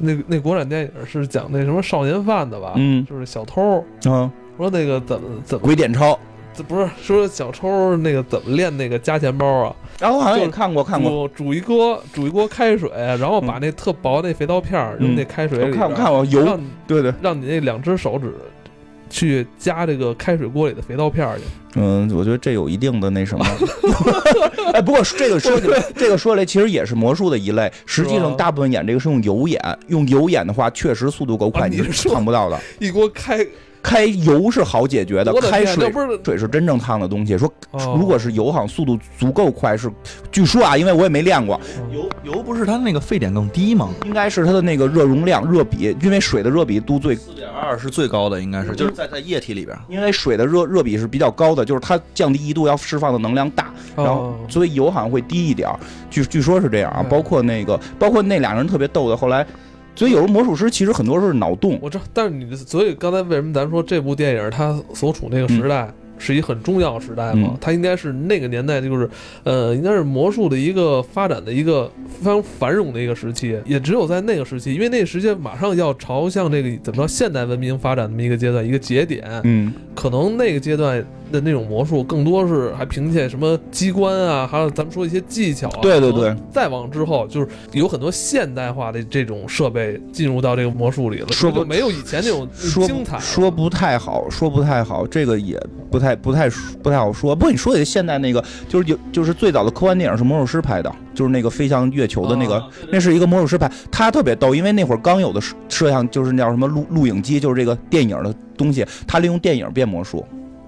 [0.00, 2.72] 那那国产电影是讲那什么少年犯的吧？
[2.76, 3.84] 嗯，就是小偷。
[4.06, 6.18] 嗯，说那个怎么怎么鬼点钞？
[6.52, 9.76] 这不是说小偷那个怎么练那个加钱包啊？
[10.00, 11.28] 然后我好像也看过看过。
[11.28, 15.76] 煮煮一锅煮一锅开水，然后把那特薄那肥皂片扔那开水里。
[15.76, 16.58] 看我看我油。
[16.86, 18.34] 对对，让你那两只手指
[19.10, 21.42] 去加这个开水锅里的肥皂片去。
[21.74, 23.44] 嗯，我觉得这有一定的那什么。
[24.72, 27.70] 哎，不过这个说起来， 这个说来其实也是魔术的一类。
[27.84, 32.58] 实际上，大部分演这个是用油演，用油演的话，确实速度够快，你是看不到的。
[32.78, 33.46] 一锅开。
[33.82, 37.36] 开油是好解决的，开水不是水是真正烫的东西。
[37.36, 37.50] 说
[37.96, 39.76] 如果是油，好像速度足够快。
[39.76, 39.90] 是
[40.30, 41.58] 据说啊，因为我也没练过。
[41.92, 43.88] 油油不是它那个沸点更低吗？
[44.04, 49.76] 应该是它的那个热容量、热比，因为水的热比度最四点二是最高的，应该是就是在在液体里边。
[49.88, 55.68] 因为水的热热比是比较高的，就是它降低一度要释放的能量大，然后所以油好像会低一点。
[56.10, 59.46] 据据说是这样啊，包括那个包括那俩人特别逗的，后来。
[59.94, 61.78] 所以有时候魔术师其实很多是脑洞。
[61.82, 65.92] 我知道，但是你的，所以刚才为什么咱说这部电影它所处那个时代？
[66.20, 69.08] 是一很重要的时代嘛嗯，它应该是那个年代，就是，
[69.42, 71.90] 呃，应该是魔术的一个发展的一个
[72.20, 85.78] 非常繁荣的一个时期，也只有在那个时期，因为那个时期马上要朝向这个怎么着现代文明发展这么一个阶段，一个节点，嗯，可能那个阶段的那种魔术更多是还凭借什么机关啊，还有咱们说一些技巧啊。
[85.80, 93.22] 对对对再往之后，就是有很多现代化的这种设备进入到这个魔术里了，说没有以前那种说精彩了。
[93.22, 95.58] 说不太好，说不太好，这个也
[95.90, 96.48] 不太不太
[96.82, 97.34] 不太好说。
[97.34, 110.24] 不过你说的现在那个，就是有就是最早的科幻电影是魔术师拍的，就是那个飞向月球的那个，啊那是一个魔术师拍，他特别逗，因为那会儿刚有的摄摄像就是那叫什么录录影机，就是这个电影的东西，他利用电影变魔术。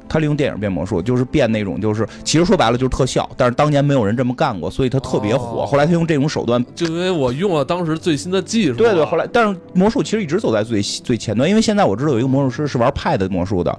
[0.09, 5.63] 他利用电影变魔术，就是变那种，就是其实说白了就是特效，但是当年没有人这么干过，所以他特别火。
[5.63, 13.79] 哦后来他用这种手段就因为我用了当时最新的技术啊，对对，后来但是魔术其实一直走在最最前端，因为现在我知道有一个魔术师是玩 Pad 魔术的，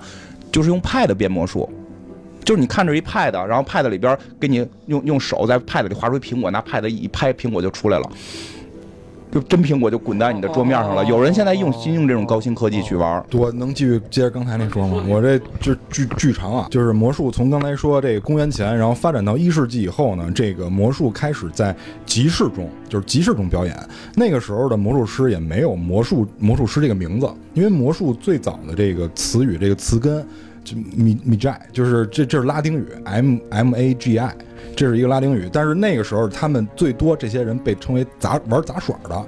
[0.54, 1.70] 就是用 Pad 变魔术。
[2.46, 8.10] 就是你看着一 Pad，然后 Pad 里边给你用用手在 Pad 里画出一苹果，拿 Pad 一拍，苹果就出来了，
[9.34, 11.02] 就真苹果就滚在你的桌面上了。
[11.02, 15.04] 哦有人现在用新用这种高新科技去玩，我能继续接着刚才那说吗？
[15.10, 21.76] 我这就巨巨长啊，就是魔术从刚才说这个公元前，然后发展到一世纪以后呢，这个魔术开始在
[22.06, 23.76] 集市中，就是集市中表演。
[24.16, 30.24] 那个时候的魔术师也没有魔术魔术师这个名字，因为魔术最早的这个词语这个词根
[30.64, 34.36] 就米米 j 就是这这是拉丁语 M M A G I，
[34.76, 35.50] 这是一个拉丁语。
[35.52, 39.26] 但是那个时候他们最多这些人被称为杂玩杂耍的。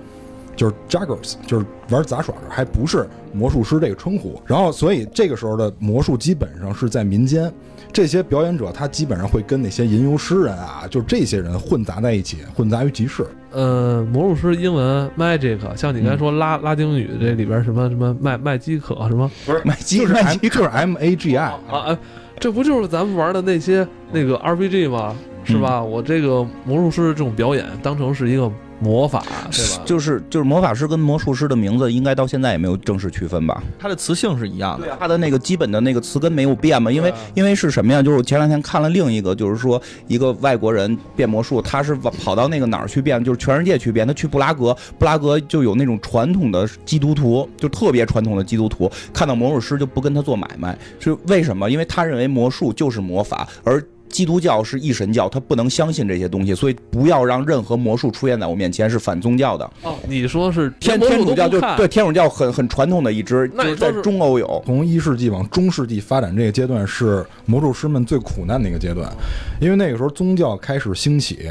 [0.56, 4.42] 就是 juggers，就是玩杂耍的，还不是魔术师这个称呼。
[4.46, 7.52] 然后，所以这个时候的魔术基本上是在民间，
[7.92, 13.26] 这些表演者他基本上会跟那些吟游诗人啊，就这些人混杂在一起，混杂于集市。
[13.52, 22.00] 呃，魔术师英文 magic，像你刚才说拉、拉丁语这里边什么什么麦麦基可什么不是麦基就是买 M 鸡就是 M A G I 啊，啊，
[22.40, 25.16] 这不就是咱们玩的那些那个 RPG 吗？
[25.48, 25.82] 是吧？
[25.82, 29.84] 我这个魔术师这种表演当成是一个魔法，对吧？
[29.86, 33.64] 就是就是魔法师跟魔术师的名字应该到现在也没有正式区分吧？
[33.80, 34.86] 它的词性是一样的。
[34.86, 38.02] 对啊，它的那个基本的那个词根没有变嘛，因为啊因为是什么呀？
[38.02, 44.06] 就是我前两天看了另一个，就是说一个外国人变魔术，他是跑到那个哪儿去变，就是全世界去变。
[44.06, 51.70] 他去布拉格，布拉格就有那种传统的基督徒，就特别传统的基督徒，看到魔术师就不跟他做买卖，是为什么？
[51.70, 53.82] 因为他认为魔术就是魔法，而
[54.16, 59.70] 基督教是一神教，他不能相信这些东西，所以不要让任何魔术出现在我面前，是反宗教的。
[59.84, 64.64] 哦，你说是天天主教就对天主教很很传统的一支，就是在中欧有。
[64.66, 69.12] 从一世纪往中世纪发展这个阶段是魔术师们最苦难的一个阶段，
[69.60, 71.50] 因为那个时候宗教开始兴起，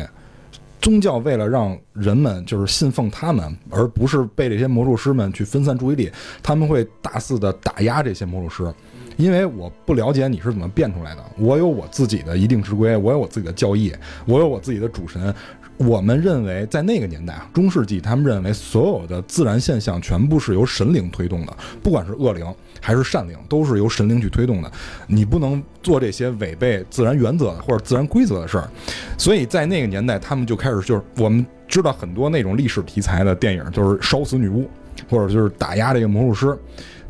[0.81, 6.11] 宗教为了让人们就是信奉他们，而不是被这些魔术师们去分散注意力，
[6.43, 8.75] 他们会大肆的打压这些魔术师。
[9.17, 13.93] 因为我不了解你是怎么变出来的，我有我自己的一定之规，我有我自己的教义，
[14.27, 15.35] 我有我自己的主神。
[15.77, 22.47] 我们认为，在那个年代啊，中世纪，他们认为所有的自然现象全部是由神灵推动的，不管是恶灵
[22.81, 24.71] 还是善灵，都是由神灵去推动的。
[25.09, 28.71] 你不能做这些违背自然原则或者自然规则的事儿。
[29.19, 34.71] 所以在那个年代，他们就开始就是我们知道很多那种历史题材的电影，就是烧死女巫，
[35.11, 36.57] 或者就是打压这个魔术师。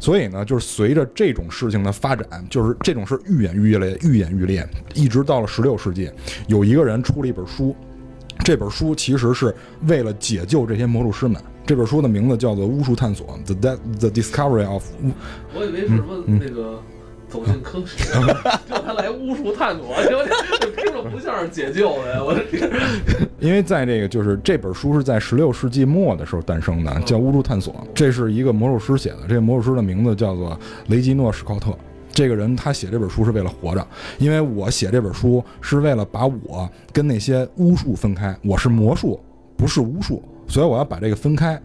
[0.04, 6.10] 所以呢，就是随着这种事情的发展，就是这种事愈演愈烈，愈演愈烈，一直到了十六世纪，
[6.46, 7.74] 有一个人出了一本书，
[8.44, 9.54] 这本书其实是
[9.86, 11.42] 为了解救这些魔术师们。
[11.64, 14.84] 这本书的名字叫做《巫术探索》（The The Discovery of
[15.54, 16.82] 我以为是什么那个
[17.34, 18.14] 走进科学，
[18.70, 20.24] 就他来巫术探索，结果
[20.76, 22.22] 听着不像是解救的呀！
[22.22, 22.70] 我的天，
[23.40, 29.26] 因为在这个就是这本书是在十六世纪末的时候诞生的，叫《巫术探索》，这是一个魔术师写的。
[29.28, 30.56] 这个魔术师的名字叫做
[30.86, 31.76] 雷吉诺·史考特。
[32.12, 33.84] 这个人他写这本书是为了活着，
[34.18, 39.18] 因为我写这本书是为了把我跟那些巫术分开，我是魔术，
[39.56, 41.60] 不是巫术，所以我要把这个分开。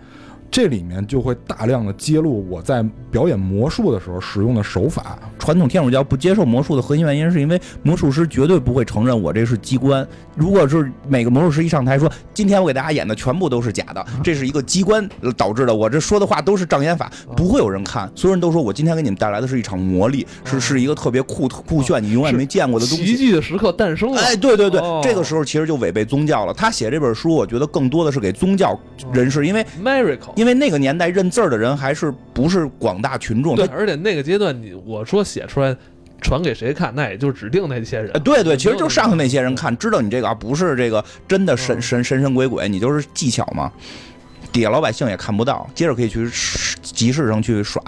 [0.51, 10.05] 这里面就会大量的揭露我在表演魔术的时候使用的手法，传统天主教不接受魔术的核心原因，是因为魔术师绝对不会承认我这是机关。
[10.35, 18.09] 如果是每个魔术师一上台说，今天我给大家演的全部都是假的，这是一个机关导致的，我这说的话都是障眼法，不会有人看。
[18.15, 23.17] 所有人都说我今天给你们带来的是一场魔力，是是一个特别酷酷炫、你永远没见过的东西奇。
[23.17, 24.21] 迹的时刻诞生了。
[24.21, 26.53] 哎，对对对，哦这个时候其实就违背宗教了。
[26.53, 28.77] 他写这本书，我觉得更多的是给宗教
[29.13, 30.38] 人士，因为 miracle。
[30.39, 35.75] 因为那个年代认字儿的人还是不是广大群众，对，而且那个阶段，你我说写出来，
[36.21, 38.19] 传给谁看，那也就指定那些人呃，。
[38.21, 43.69] 对对，其实就是上头那些人看，知道你这个啊不是这个真的神神神神鬼鬼，你就是技巧嘛。
[44.53, 46.25] 底下老百姓也看不到，接着可以去
[46.81, 47.83] 集市上去耍。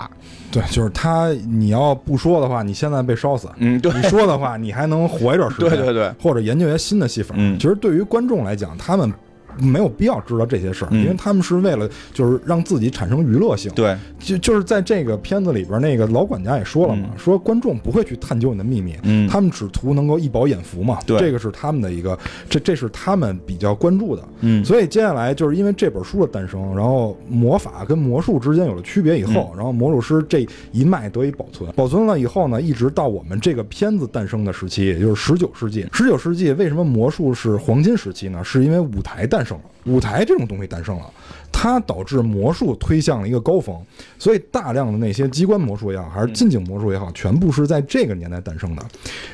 [0.52, 5.70] 对，就是他，你要不说的话，你现在被烧死；嗯，对你说的话，你还能活一段时间。
[5.72, 7.34] 对对对，或者研究一些新的戏法。
[7.38, 9.12] 嗯其实对于观众来讲，他们
[9.60, 13.72] 没有必要知道这些事儿，嗯因为他们是为了就是让自己产生娱乐性。
[13.74, 21.00] 对，就就是在这个片子里边，那个老管家也说了嘛，嗯说观众不会去探究你的秘密，嗯他们只图能够一饱眼福嘛。
[21.06, 22.18] 对这个是他们的一个，
[22.50, 24.24] 这这是他们比较关注的。
[24.42, 31.72] 嗯所以接下来就是因为这本书的诞生，然后魔法跟魔术之间有了区别以嗯后，然后魔术师这一脉得以保存。
[31.76, 35.86] 保存了以后呢，一直到我们这个片子诞生的时期，也就是十九世纪。
[35.94, 38.44] 十九世纪为什么魔术是黄金时期呢？
[38.44, 41.12] 是因为舞台诞诞生了，舞台这种东西诞生了。
[41.52, 43.84] 它导致魔术推向了一个高峰，
[44.22, 48.86] 所以大量的那些机关魔术也好，还是近景魔术也好，全部是在这个年代诞生的。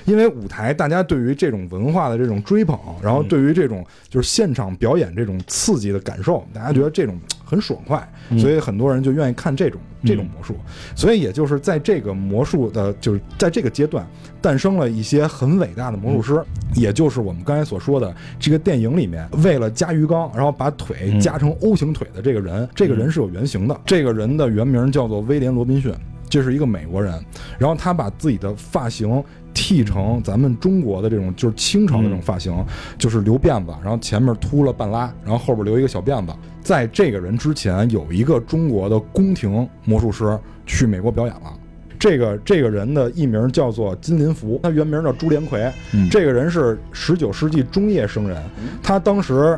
[0.06, 8.10] 因为舞台，大家对于这种文化的这种追捧，然后对于这种就是现场表演这种刺激的感受，大家觉得这种很爽快，
[8.40, 10.56] 所以很多人就愿意看这种这种魔术。
[10.96, 14.08] 所以也就是在这个魔术的，就是在这个阶段，
[14.42, 16.42] 诞生了一些很伟大的魔术师，
[16.76, 25.94] 也就是我们刚才所说的这个电影里面，为了加鱼缸，然后把腿加成 O 型腿的这个人，这个人是有原型的，这个人的原名叫做威廉·罗宾逊。
[26.30, 27.14] 这是一个美国人，
[27.58, 29.24] 然后他把自己的发型
[29.54, 32.54] 剃成咱们中国的这种，就是清朝的这种发型，
[32.98, 36.34] 就是留辫子，然后前面秃了半拉，然后后边留一个小辫子。
[36.62, 41.54] 在这个人之前，有一个中国的宫廷魔术师去美国表演了。
[41.98, 45.72] 这个这个人的艺名叫做金林福，他原名叫朱连魁。
[45.94, 48.44] 嗯这个人是十九世纪中叶生人，
[48.84, 49.58] 他当时。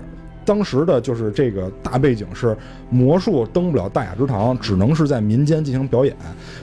[0.49, 2.57] 当时的就是这个大背景是
[2.89, 6.15] 魔术登不了大雅之堂，只能是在民间进行表演。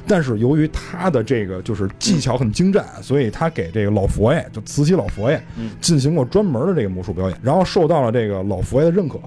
[0.08, 5.40] 但是由于他的这个就是技巧很精湛，所以他给这个老佛爷，就慈禧老佛爷，
[5.80, 9.20] 进行过专门的这个魔术表演，然后受到了这个老佛爷的认可。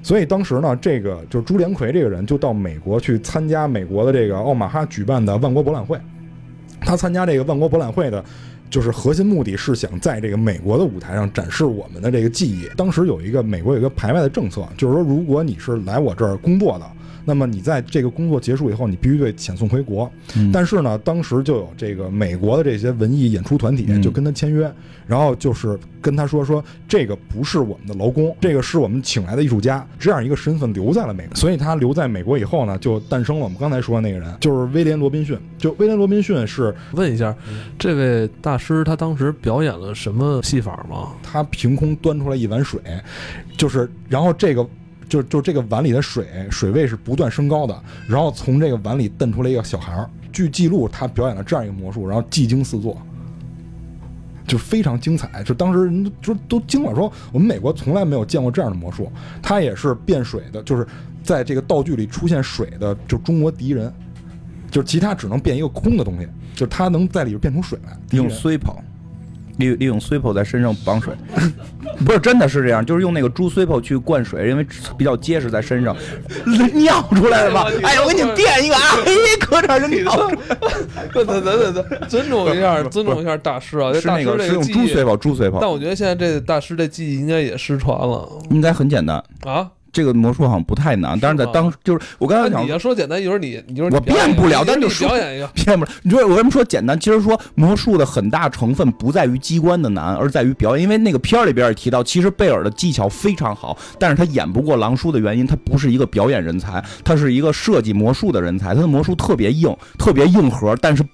[0.00, 5.98] 所以当时呢，这个就是朱连魁这个人就到美国去参加美国的这个奥马哈举办的万国博览会。
[6.80, 8.24] 他参加这个万国博览会的，
[8.74, 12.68] 就是核心目的是想在这个美国的舞台上展示我们的这个技艺。
[12.76, 16.90] 当时有一个美国有一个排外的政策，就是说如果你是来我这儿工作的，
[17.24, 20.10] 那么你在这个工作结束以后，你必须得遣送回国。
[20.52, 24.70] 但是呢，当时就有这个美国的这些文艺演出团体嗯就跟他签约，
[25.06, 31.34] 然后就是跟他说说这个不是我们的劳工，这个是我们请来的艺术家，这样一个身份留在了美国。
[31.34, 35.38] 所以他留在美国以后呢，就诞生了我们刚才说的那个人，就是威廉·罗宾逊。
[35.56, 37.34] 就威廉·罗宾逊是问一下，
[37.78, 41.12] 这位大师他当时表演了什么戏法吗？
[41.22, 42.80] 他凭空端出来一碗水，
[43.56, 44.68] 就是然后这个。
[45.08, 50.08] 就就这个碗里的水水位是不断升高的，然后从这个碗里瞪出来一个小孩儿。
[50.32, 53.00] 据记录，他表演了这样一个魔术，然后技惊四座，
[54.46, 55.42] 就非常精彩。
[55.44, 59.10] 就当时人都就都惊了，说我们美国从来没有见过这样的魔术。
[59.40, 60.86] 他也是变水的，就是
[61.22, 63.92] 在这个道具里出现水的，就中国第一人。
[64.70, 67.96] 就是其他只能变一个空的东西，就是他能在里边变出水来。
[68.10, 68.74] 用人 Swipo，
[69.58, 71.14] 利利用 Swipo 在身上绑水，
[72.04, 75.96] 不是真的是这样，就是用那个猪 Swipo 去灌水，因为比较结实在身上，
[76.74, 77.66] 尿出来了吗？
[77.82, 79.12] 哎，我给你们垫一个啊，嘿，
[79.46, 80.12] 搁这儿就尿
[81.14, 83.92] 等等等等等，尊重一下，尊重一下大师啊！
[83.92, 89.22] 是大师那个是用猪这技艺，Swipo，猪但 Swipo，我觉得现在这大师这技艺应该也失传了应该很简单。
[89.44, 89.70] 啊！
[89.94, 95.46] 这个魔术好像不太难，但是在当就是我刚才想你要说简单，一会儿你一会儿你我变不了一会儿你咱就说表演一个。
[95.54, 95.90] 变不了。
[96.02, 96.98] 你说我为什么说简单？
[96.98, 100.82] 其实说魔术的很大成分不在于机关的难，而在于表演。
[100.82, 108.74] 因为那个片儿里边也提到，其实贝尔的技巧非常好，但是他演不过狼叔的原因，他不是一个表演人才，他是一个设计魔术的人才。
[108.74, 111.04] 他的魔术特别硬，特别硬核，但是。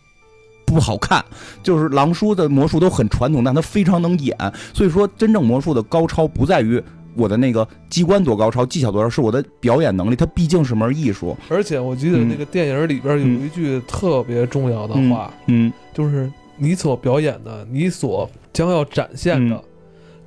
[0.66, 1.24] 不好看，
[1.64, 4.37] 就是狼叔的魔术都很传统，但他非常能演。
[4.72, 6.81] 所以说，真正魔术的高超不在于
[7.14, 10.16] 我的那个机关多高超，技巧多高，是我的表演能力。
[10.16, 11.36] 它毕竟是门艺术。
[11.48, 19.62] 而且我记得那个电影里边有一句特别重要的话，嗯就是你所表演的，你所将要展现的，嗯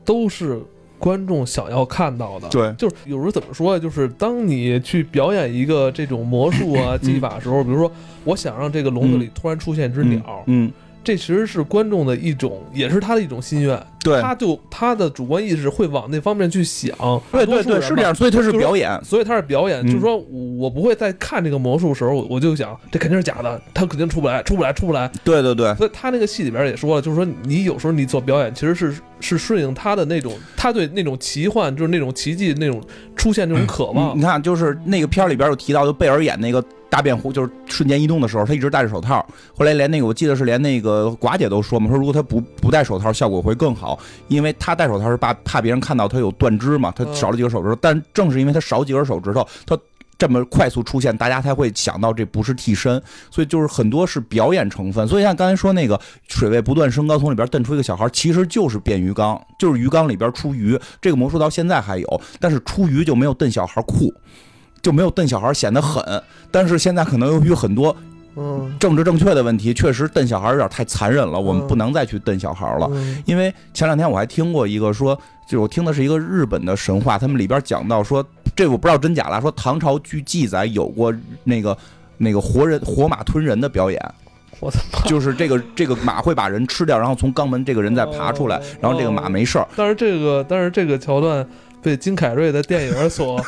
[0.05, 0.61] 都是
[0.99, 2.49] 观众想要看到的。
[2.49, 3.79] 对就是有时候怎么说呀？
[3.79, 7.91] 就是当你去表演一个这种魔术啊、 技法的时候，比如说
[8.23, 10.71] 我想让这个笼子里突然出现一只鸟，嗯，
[11.04, 13.82] 这其实是观众的一种，也是他的一种心愿。
[14.04, 16.93] 对，他就他的主观意识会往那方面去想。
[17.32, 18.99] 对对对，是这样，所以他是表演。
[19.04, 20.18] 所以他是表演，嗯就是说
[20.58, 25.10] 我不会在看这个魔术时候，我我就想这肯定是假的，他肯定出不来，出不来，出不来。
[25.24, 32.82] 对对对，所以他那个戏里边也说了，就是说你有时候你做表演其实是是顺应他的那种，他对那种奇幻，就是那种奇迹那种
[33.16, 34.22] 出现那种渴望你。
[34.22, 36.62] 看，就是那个片儿里边有提到，就贝尔演那个
[36.93, 39.25] 大变弧就是瞬间移动的时候，他一直戴着手套。
[39.57, 47.75] 后来连那个我记得是连那个寡姐都说嘛，说如果他不不戴手套，效果会更好，因为他戴手套是怕怕别人看到他有断肢嘛，他嗯少了几根手指头。
[47.81, 49.75] 但正是因为他少几根手指头，他
[50.19, 55.07] 这么快速出现，大家才会想到这不是替身，所以就是很多是表演成分。
[55.07, 60.79] 所以像刚才说那个水位不断升高，从里边蹬出一个小孩，其实就是变鱼缸，就是鱼缸里边出鱼。
[61.01, 64.13] 这个魔术到现在还有，但是出鱼就没有蹬小孩酷。
[64.84, 66.03] 就没有瞪小孩显得狠，
[66.51, 67.95] 但是现在可能由于很多
[68.36, 72.88] 嗯政治正确的问题，确实瞪小孩有点太残忍了，我们嗯不能再去瞪小孩了。
[72.91, 75.17] 嗯因为前两天我还听过一个说，
[75.47, 78.23] 就我听的是一个日本的神话，他们里边讲到说，
[78.55, 81.13] 这我不知道真假了，说唐朝据记载有过
[81.45, 81.75] 那个
[82.17, 83.99] 那个活人活马吞人的表演，
[84.59, 84.99] 我的妈！
[85.07, 89.67] 就是这个这个马会把人吃掉，然后从肛门这个人再爬出来哦，然后这个马没事儿。
[89.75, 91.47] 但是这个但是这个桥段
[91.81, 93.39] 被金凯瑞的电影所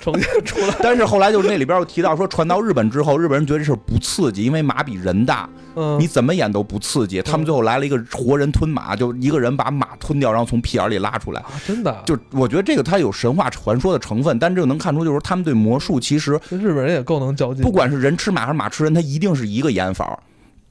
[0.00, 0.74] 呈现出来。
[0.82, 7.20] 但是后来就是那里边又提到说，传到日本之后，日本人觉得这事不刺激，因为马比人大，嗯，你怎么演都不刺激。
[7.22, 11.40] 他们最后来了一个活人吞马，就一个人把马吞掉，然后从屁眼里拉出来。
[11.42, 17.62] 啊，真的，就我觉得这个它有神话传说的成分，但这个能看出就是他们对魔术其实日本人也够能较劲。
[17.62, 20.18] 不管是人吃马还是马吃人，它一定是一个演法。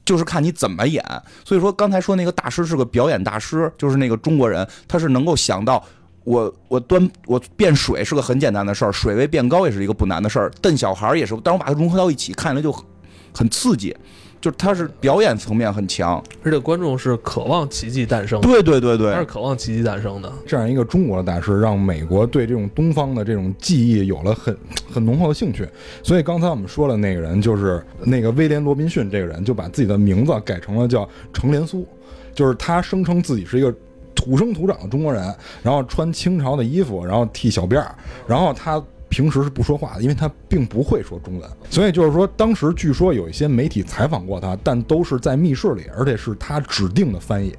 [0.02, 1.04] 就是看你怎么演，
[1.44, 5.80] 所以说刚才说那个大师是个表演大师，就是那个中国人，他是能够想到
[6.24, 12.84] 我我端我变水是个很简单的事儿，水位变高也是一个不难的事儿，瞪小孩儿也是，但我把它融合到一起，看起来就很
[13.32, 13.96] 很刺激，
[14.40, 20.30] 就是他是表演层面很强，而且观众是渴望奇迹诞生，对对对对他是，渴望奇迹诞生的。
[20.46, 24.56] 这样一个中国的大师，让美国对这种东方的这种技艺有了很
[24.92, 25.68] 很浓厚的兴趣。
[26.02, 31.86] 所以刚才我们说了，那个人就是那个威廉·罗宾逊这个人，就把自己的名字改成了叫程连苏，
[32.34, 33.72] 就是他声称自己是一个
[34.20, 37.94] 土生土长的中国人，然后穿清朝的衣服，然后剃小辫儿，
[38.26, 38.82] 然后他。
[39.12, 47.52] 平时是不说话的，因为他并不会说中文，所以就是说，当时据说有一些媒体采访过他，但都是在密室里，而且是他指定的翻译。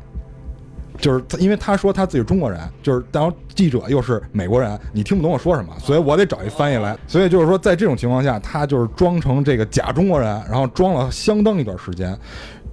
[0.97, 6.97] 就是，因为他说他自己是中国人，就是然后记者又是美国人，你听不懂我说什么，所以我得找一翻译来。
[7.05, 12.17] 所以就是说，在这种情况下，他就是装成这个假中国人，然后装了相当一段时间。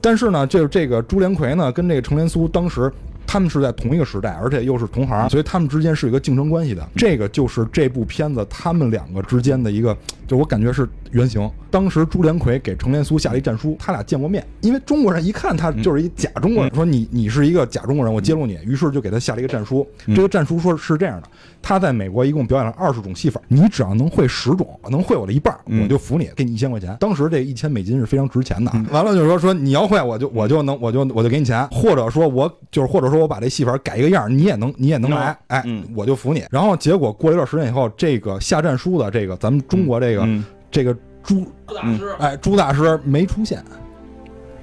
[0.01, 2.93] 但是呢，就是这个朱连魁呢，跟这个程连苏当时。
[3.29, 6.89] 他们是在同一个时代，而且又是同行，所以他们之间是有一个竞争关系的。
[6.97, 9.95] 这个就是这部片子他们两个之间的一个，
[10.26, 11.49] 就我感觉是原型。
[11.70, 19.87] 当时朱连魁给程连苏下了一战书，他俩见过面，因为中国人一看他就是一假中国人，说你你是一个假中国人，我揭露你，于是就给他下了一个战书。
[20.07, 21.29] 这个战书说是这样的：
[21.61, 26.97] 他在美国一共表演了二十种戏法，你只要能会十种，能会我的一半，嗯我就服你，给你一千块钱。
[26.99, 28.72] 当时这一千美金是非常值钱的。
[28.91, 36.45] 完了就是说说你要会，我就我就能我就我就给你钱，或者说我就是或者说我把这戏法改一个样，你也能你也能来，哎嗯，我就服你。
[36.51, 40.45] 然后结果过了一段时间以后，这个下战书的这个咱们中国这个嗯。
[40.71, 43.64] 这个朱大师，哎朱大师没出现，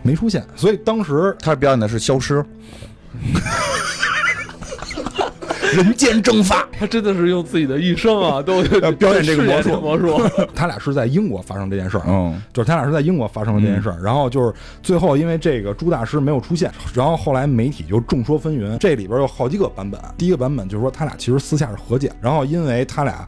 [0.03, 2.45] 没出现，所以当时他表演的是消失，
[5.75, 6.67] 人间蒸发。
[6.77, 10.21] 他真的是用自己的一生啊， 都呃表演这个魔术魔术。
[10.55, 19.99] 他俩是在英国发生这件事儿，嗯就是他俩是在英国发生了这件事儿，然后就是最后因为这个朱大师没有出现，然后后来媒体就众说纷纭，这里边有好几个版本。
[20.17, 23.27] 第一个版本就是说他俩其实私下是和解，然后因为他俩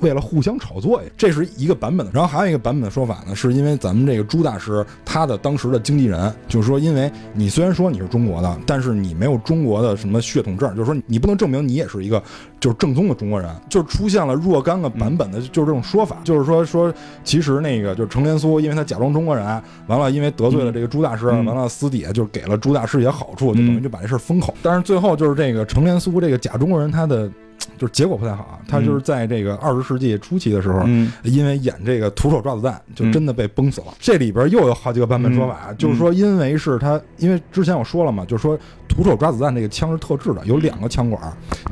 [0.00, 2.12] 为了互相炒作，这是一个版本的。
[2.14, 12.22] 然后还有一个版本的说法呢，是因为咱们这个朱大师他的当时的经纪人就是说，因为你虽然说你是中国的，但是你没有中国的什么血统证，就是说你不能证明你也是一个
[12.60, 16.92] 就是正宗的中国人，就出现了若干个版本的，就是这种说法，就是说说
[17.24, 19.44] 其实那个就是程连苏，因为他假装中国人，
[19.86, 21.46] 完了因为得罪了这个朱大师，嗯。
[21.46, 24.52] 完了私底下就是给了朱大师一些好处，就等于嗯就把这事儿封口。
[24.62, 27.30] 但是最后就是这个程连苏这个假中国人，他的
[27.78, 33.88] 就是结果不太好啊，他就是在这个二十世纪初期的时候，嗯因为演这个徒手抓子弹，就嗯真的被崩死了。
[33.98, 38.58] 这里边又有好几个版本说法，就是说因为是他，因为之前我说了嘛，就是说
[38.88, 41.20] 徒手抓子弹这个枪是特制的，有两个枪管。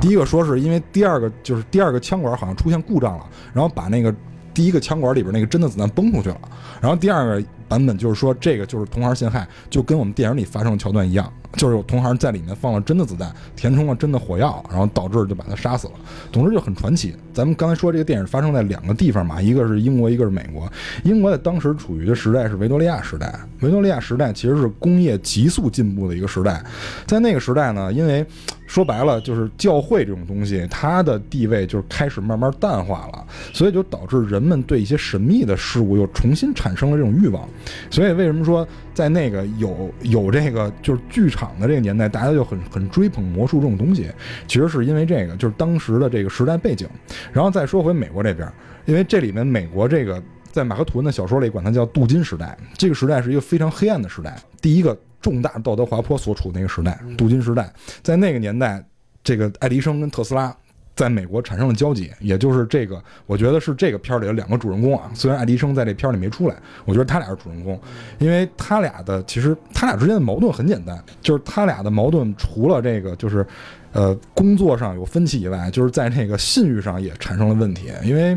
[0.01, 4.15] 第一个说是因为第二个就是第二个枪管好像出现故障了，然后把那个
[4.53, 6.41] 第一个枪管里边那个真的子弹崩出去了。
[6.81, 11.33] 然后第二个版本就是说这个就是同行陷害，就跟我们电影里发生的桥段一样。
[11.57, 15.95] 就是有同行在里面放了真的子弹，填充了真的火药，然后导致就把他杀死了。
[16.33, 17.15] 总之就很传奇。
[17.33, 20.71] 咱们刚才说这个电影发生在两个地方嘛，一个是英国，一个是美国。
[21.03, 26.63] 英国在当时处于的时代是维多利亚时代，维多利亚时代其实是工业急速进步的一个时代。
[27.07, 28.25] 在那个时代呢，因为
[28.67, 37.49] 说白了就是教会这种东西，它的地位就是开始慢慢淡化了，所以就导致人们对一些神秘的事物又重新产生了这种欲望。
[37.91, 44.09] 所以为什么说在那个有有这个就是剧场的这个年代，大家就很很追捧魔术这种东西，
[44.47, 46.89] 其实是因为这个就是当时的这个时代背景。
[47.33, 48.49] 然后再说回美国这边，
[48.87, 50.23] 因为这里面美国这个
[50.53, 52.57] 在马克吐温的小说里管它叫镀金时代。
[52.79, 57.73] 这个时代是一个非常黑暗的时代，第一个重大道德滑坡所处的那个时代，镀金时代。
[58.03, 58.85] 在那个年代，
[59.25, 60.55] 这个爱迪生跟特斯拉
[60.97, 65.11] 在美国产生了交集，也就是这个，我觉得是这个片儿里的两个主人公啊。
[65.15, 67.79] 虽然爱迪生在这片儿里没出来，我觉得他俩是主人公，
[68.19, 73.47] 因为他俩的其实他俩之间的矛盾很简单，就是他俩的矛盾除了这个就是。
[73.95, 78.37] 呃，工作上有分歧以外，就是在那个信誉上也产生了问题，因为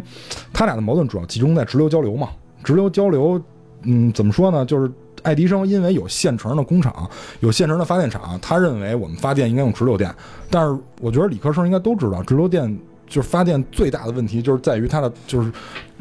[0.54, 2.30] 他俩的矛盾主要集中在直流交流嘛。
[2.64, 3.44] 直流交流，
[3.82, 4.64] 嗯，怎么说呢？
[4.64, 4.88] 就是
[5.28, 7.10] 爱迪生因为有现成的工厂，
[7.42, 10.10] 有现成的发电厂，他认为我们发电应该用直流电。
[10.50, 12.66] 但是我觉得理科生应该都知道，直流电
[13.08, 15.52] 就是发电最大的问题就是在于它的就是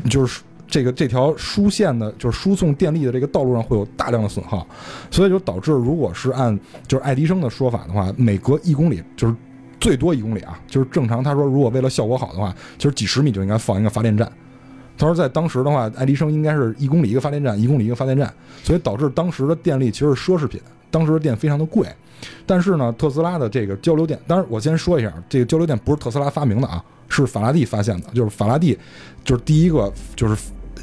[0.09, 4.64] 就是这个这条输线的，就是输送电力的这个道路上会有大量的损耗，
[5.11, 6.57] 所以就导致如果是按
[6.87, 9.35] 就是爱迪生的说法的话，每隔一公里就是。
[9.79, 11.22] 最多一公里啊，就是正常。
[11.22, 14.27] 他说，如果为了效果好的话，就是几十米就应该放一个发电站。
[14.97, 18.32] 他说，在当时的话，爱迪生应该是一公里一个发电站，一公里一个发电站，
[18.62, 21.86] 所以导致当时的电力其实是奢侈品，当时的电非常的贵。
[22.47, 28.76] 但是呢，特斯拉的这个交流电，当然我先说一下，这个交流电不是特斯拉发明的啊，是法拉第发现的，就是法拉第
[29.22, 30.36] 就是第一个就是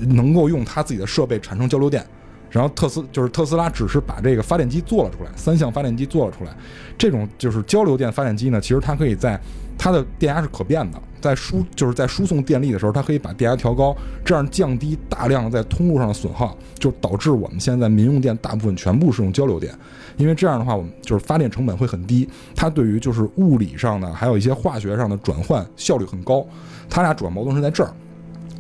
[0.10, 2.06] 能够用他自己的设备产生交流电。
[2.52, 6.56] 然后特斯就是特斯拉，只是把这个发电机做了出来，三项发电机做了出来。
[7.00, 9.42] 这种就是交流电发电机呢，其实它可以在
[9.78, 19.74] 它的电压是可变的，在输就是在输送电力的时候，它可以把电压调高，这样降低大量在通路上的损耗，就导致我们现在民用电大部分全部是用交流电，
[20.18, 26.46] 因为这样的话，我们就是发电成本会很低，它对于就是物理上的还有一些化学上的转换效率很高。
[26.90, 27.92] 它俩主要矛盾是在这儿，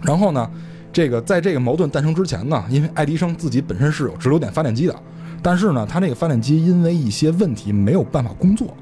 [0.01, 0.49] 然后呢？
[0.91, 4.95] 这个在这个矛盾诞生之前呢，因为爱迪生自己本身是有直流电发电机的，
[5.41, 8.77] 但是呢，他这个发电机因为一些问题没有办法工作，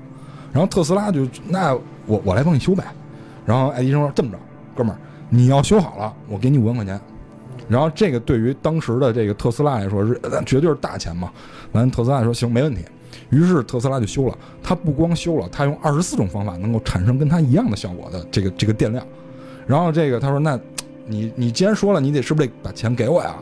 [0.52, 1.74] 然后特斯拉就那
[2.06, 2.84] 我我来帮你修呗，
[3.46, 4.38] 然后爱迪生说这么着，
[4.76, 4.98] 哥们儿
[5.30, 7.00] 你要修好了，我给你五万块钱，
[7.68, 11.32] 然后这个对于当时的这个特斯拉来说是绝对是大钱嘛，
[11.72, 12.82] 完特斯拉说行没问题，
[13.30, 19.06] 于是特斯拉就修了，他不光修了，他用二十四种方法能够产生跟他一样的效果的这个这个电量，
[19.66, 20.60] 然后这个他说那。
[21.08, 23.36] 你你既然说了，你得是不是得把钱给我呀？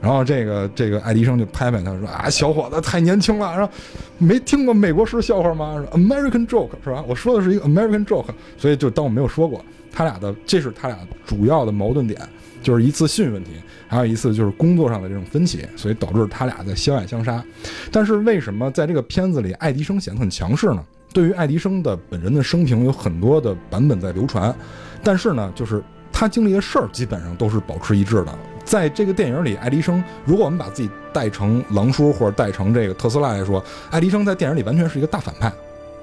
[0.00, 3.72] 然后这个这个爱迪生就拍拍他说啊，小伙子太年轻了，然后
[4.16, 7.04] 没听过美国式笑话吗？American joke 是吧？
[7.08, 8.26] 我说的是一个 American joke，
[8.56, 9.64] 所以就当我没有说过。
[9.92, 10.96] 他俩的这是他俩
[11.26, 12.20] 主要的矛盾点，
[12.62, 13.50] 就是一次信誉问题，
[13.88, 17.42] 还有一次就是工作上的这种分歧，所以导致他俩在相爱相杀。
[17.90, 20.84] 但是为什么在这个片子里爱迪生显得很强势呢？
[21.12, 24.54] 对于爱迪生的本人的生平有很多的版本在流传，
[25.02, 25.82] 但是呢，就是。
[26.10, 28.38] 他经历的事儿基本上都是保持一致的。
[28.68, 35.50] 在这个电影里，爱迪生，如果我们把自己带成狼叔或者带成这个特斯拉来说，爱迪生在电影里完全是一个大反派，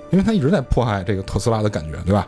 [0.09, 2.28] 因为他一直在迫害这个特斯拉的感觉，对吧？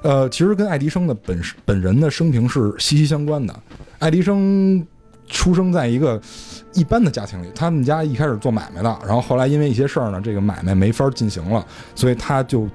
[0.00, 3.54] 呃，其实跟爱迪生的本本人的生平是息息相关的。
[3.98, 4.82] 爱迪生
[5.28, 6.18] 出生在一个
[6.72, 11.62] 一般的家庭里，他们家一开始做买卖的，然后后来因为一些事儿呢，这个买卖没法进行了，
[11.94, 12.66] 所以他就。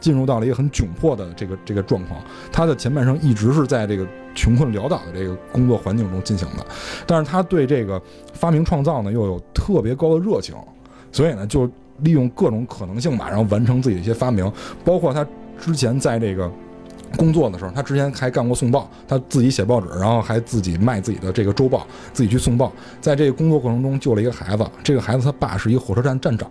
[0.00, 2.20] 进入到了一个很窘迫的这个这个状况，
[2.52, 6.66] 他的前半生一直是在这个穷困潦倒的这个工作环境中进行的，
[7.06, 8.00] 但是他对这个
[8.32, 10.54] 发明创造呢又有特别高的热情，
[11.12, 14.50] 所以呢就利用各种可能性吧，然后完成自己的一些发明，
[14.84, 15.26] 包括他
[15.58, 16.50] 之前在这个。
[17.16, 22.72] 工作的时候，他之前还干过送报，他自己写报纸，然后还自己卖自己的这个周报，自己去送报。
[23.00, 26.50] 在这个工作过程中救了一个孩子，这个孩子他爸是一个火车站站长，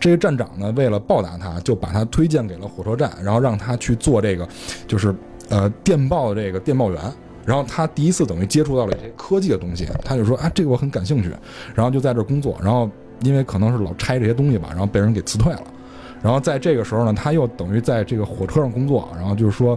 [0.00, 4.48] 这个站长呢为了报答他，就把他推荐给了火车站，然后让他去做这个，
[4.86, 5.14] 就是
[5.48, 7.00] 呃电报的这个电报员。
[7.44, 11.30] 然后他第一次等于接触到了一些科技的东西，他就说啊这个我很感兴趣，
[11.74, 12.56] 然后就在这工作。
[12.62, 12.88] 然后
[13.22, 15.62] 因为可能是老拆这些东西吧，然后被人给辞退了。
[16.22, 19.76] 然后在这个时候呢，他又等于在这个火车上工作，然后就是说，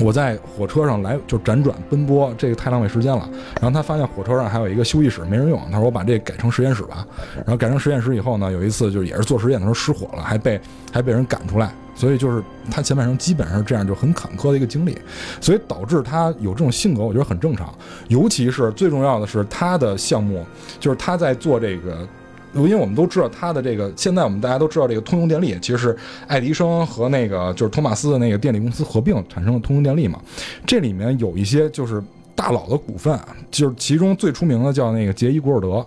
[0.00, 3.28] 我在火车上来就辗转奔波，这个太浪费时间了。
[3.60, 7.06] 然后他发现火车上还有一个休息室没人用，他说我把这改成实验室吧。
[7.36, 11.70] 然后改成实验室以后呢，有一次就也是做实验的时候失火了，还被还被人赶出来。
[11.94, 14.98] 所以就是他前半生基本上这样，就很坎坷的一个经历，
[15.40, 17.72] 所以导致他有这种性格，我觉得很正常。
[18.08, 20.44] 尤其是最重要的是他的项目，
[20.80, 22.08] 就是他在做这个。
[22.54, 25.96] 因为我们都知道他的这个，现在我们大家都知道这个通用电力，其实是
[26.26, 30.20] 爱迪生和那个就是托马斯的那个电力公司合并产生的通用电力嘛。
[30.66, 32.02] 这里面有一些就是
[32.34, 33.18] 大佬的股份，
[33.50, 35.84] 就是其中最出名的叫那个杰伊·古尔德，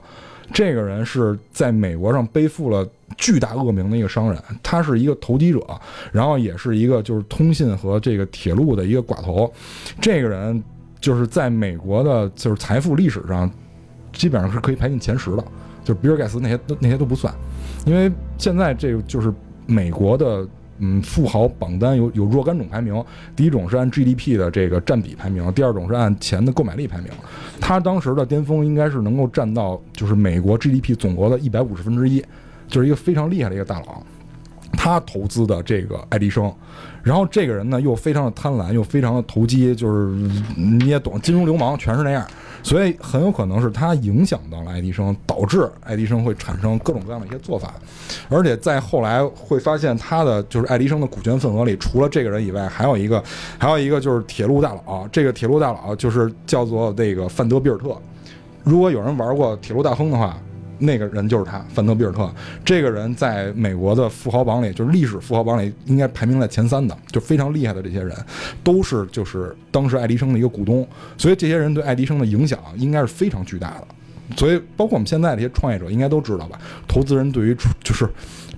[0.53, 5.59] 这个人是在美国上背负了巨大恶名的一个商人，他是一个投机者，
[6.11, 9.51] 然后也是一个就是通信和这个铁路的一个寡头。
[9.99, 10.61] 这个人
[10.99, 13.49] 就是在美国的就是财富历史上，
[14.13, 15.43] 基本上是可以排进前十的。
[15.87, 17.33] 就是比尔盖茨那些都那些都不算，
[17.85, 19.33] 因为现在这个就是
[19.65, 20.45] 美国的
[20.79, 23.01] 嗯富豪榜单有有若干种排名，
[23.37, 27.07] 第一种是按 GDP 的这个占比排名，第二种是按钱的购买力排名。
[27.61, 32.21] 他当时的巅峰应该是能够占到就是美国 GDP 总额的一百五十分之一，
[32.67, 34.03] 就是一个非常厉害的一个大佬。
[34.73, 36.53] 他投资的这个爱迪生，
[37.01, 40.09] 然后这个人呢又非常的贪婪，又非常的投机，就是
[40.55, 42.25] 你也懂，金融流氓全是那样，
[42.61, 47.73] 所以很有可能是他影响到了爱迪生，导致爱迪生会产生各种各样的一些做法，
[48.29, 53.23] 而且在后来会发现他的就是爱迪生的股权份额里，除了这个人以外，还有一个
[53.57, 57.95] 还有一个就是铁路大佬，这个铁路大佬就是叫做那个范德比尔特，
[58.63, 60.37] 如果有人玩过铁路大亨的话。
[60.79, 62.29] 那个人就是他，范德比尔特。
[62.63, 68.15] 这个人在美国的富豪榜里，就是历史富豪榜里，应该排名在前三的，就非常厉害的这些人，
[68.63, 73.87] 都是就是当时爱迪生的一个股东，所以这些人对爱迪生的影响应该是非常巨大的。
[74.35, 76.59] 所以，包括我们现在这些创业者，应该都知道吧？
[76.87, 78.05] 投资人对于就是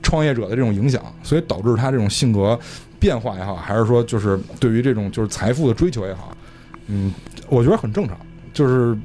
[0.01, 2.59] 创业者的这种影响，所以导致他这种性格
[2.99, 6.35] 变化也好，还是说就是对于这种就是财富的追求也好，
[6.87, 7.13] 嗯，
[7.47, 8.17] 我觉得很正常。
[8.51, 8.97] 就是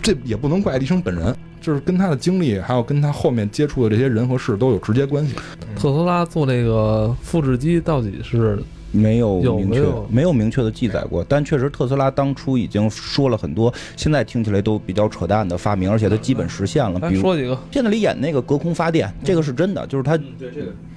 [0.00, 1.36] 这也不能怪爱迪生本人。
[1.66, 5.34] 就是跟他的经历，还有跟他后面接触的这些人和事都有直接关系。
[5.74, 8.56] 特斯拉做那个复制机到底是
[8.92, 17.00] 没有明确有没有没有明确的记载过，但确实特斯拉当初已经说了很多，现在听起来都比较扯淡的发明，而且它基本实现了。
[17.00, 17.58] 比如说几个？
[17.68, 20.16] 片子里演那个隔空发电，这个是真的，就是它，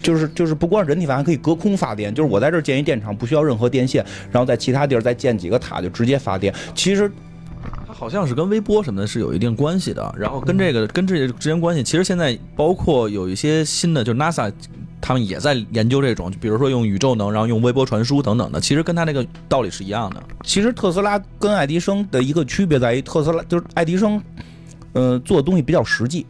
[0.03, 6.53] 就是就是不光是人体发电可以隔空发电，就是我在这儿建一电厂，不需要任何电线，然后在其他地儿再建几个塔就直接发电。
[6.75, 7.11] 其实
[7.91, 14.51] 好像是跟微波什么的是有一定关系的，然后跟这个跟这些之间关系，其实现在包括有一些新的，就 NASA
[15.01, 20.23] 他们也在研究这种，就比如说用宇宙能，然后用微波传输等等的，其实跟他那个道理是一样的。
[20.43, 24.21] 其实特斯拉跟爱迪生的一个区别在于，特斯拉就是爱迪生，
[24.93, 26.25] 呃，做的东西比较实际。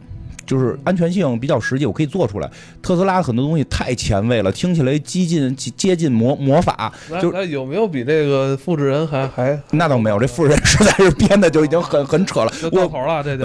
[0.50, 2.50] 就是安全性比较实际，我可以做出来。
[2.82, 6.92] 特斯拉很多东西太前卫了，听起来接近接近魔魔法，
[7.22, 10.18] 就那那有没有比这个复制人还还那倒没有。
[10.18, 12.52] 这复制人实在是编的就已经很很扯了。
[12.64, 13.22] 我就到头了？
[13.22, 13.44] 这就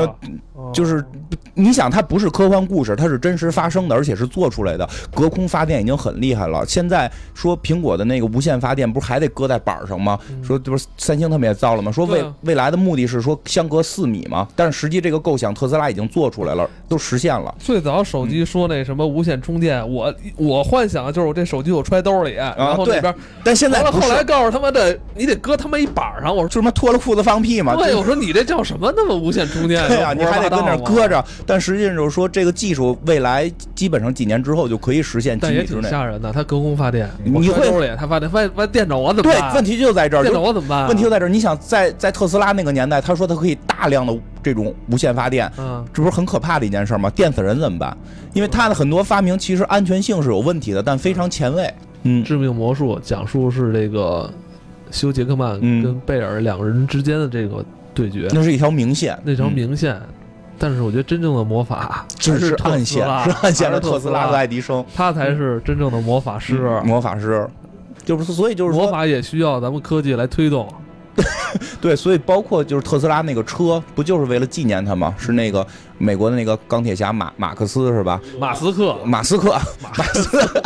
[0.55, 1.05] 呃就是
[1.53, 4.89] 你想，它不是科幻故事，它是真实发生的，而且是做出来的。
[5.13, 6.65] 隔空发电已经很厉害了。
[6.65, 10.17] 现在说苹果的那个无线发电，不是还得搁在板儿上吗？
[10.41, 11.91] 说这不是三星他们也造了吗？
[11.91, 17.53] 说未、未来的目的是说相隔四米吗，但是实际这个构想特斯拉已经做出来了，都实现了。
[17.59, 27.75] 最早手机说那什么无线充电，我我幻想的就是我这手机我揣兜里，然后对那边但现在完了，后来告诉他妈的你得搁他妈一板儿上，我说就他妈脱了裤子放屁嘛？
[27.75, 29.85] 对，就我说你这叫什么那么无线充电？
[29.89, 35.83] 对呀、你还得跟那搁着，但实际上就是说，这个技术未来基本上几年之后就可以实现几但也挺。
[35.83, 36.31] 吓人的。
[36.31, 39.53] 它隔空发电，你揣兜里，它发电，发发电着我怎么对，办？
[39.55, 40.23] 问题就在这儿。
[40.23, 40.87] 电就着我怎么办？
[40.87, 47.09] 问题就在这儿，你想在在特斯拉那个年代，他说他可以大量的这种无线发电，嗯，这不是很可怕的一件事吗？
[47.09, 47.97] 电死人怎么办？
[48.33, 51.73] 因为他的很多发明其实安全性是有问题的，但非常前卫。
[52.03, 54.31] 嗯，致命魔术讲述是这个
[54.91, 57.65] 休·杰克曼嗯跟贝尔两个人之间的这个
[57.95, 59.99] 对决，那是一条明线，那条嗯明线。
[60.59, 66.79] 但是我觉得真正的魔法只是暗线，是暗线的特斯拉和爱迪生他才是真正的魔法师。
[66.85, 67.49] 魔法师，
[68.05, 70.71] 就是所以就是说，魔法也需要咱们科技来推动。
[71.79, 75.13] 对，所以包括就是特斯拉那个车，不就是为了纪念他吗？
[75.17, 75.65] 是那个
[75.97, 78.19] 美国的那个钢铁侠马马克思是吧？
[78.39, 80.63] 马斯克，马斯克，马斯克，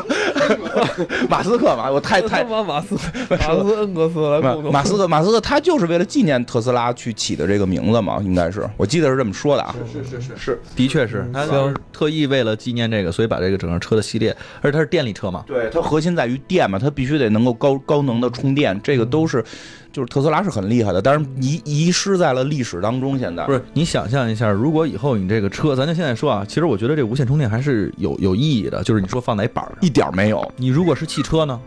[1.28, 2.96] 马斯克嘛，我太太马斯
[3.28, 4.40] 马斯恩格斯来
[4.70, 9.74] 马斯克，马斯克他就是为了纪念特斯拉去起的这个名字嘛，应该是，我记得是这么说的啊。
[9.92, 11.46] 是是是是，的确是，他
[11.92, 19.44] 特意为了纪念这个，所以把这个整个车的系列，而且它是电力车嘛，对，它核心在于电嘛，它必须得能够高高能的充电，这个都是，
[19.92, 23.18] 就是特斯拉是很厉害的，但是遗遗失在了历史当中。
[23.18, 31.60] 现在不是，你想象一下，如果以后你这个车，咱就现在说啊，其实我觉得这无线充电还是有有意义的，就是你说放在一板儿上，一点儿没有，你如果是汽车呢？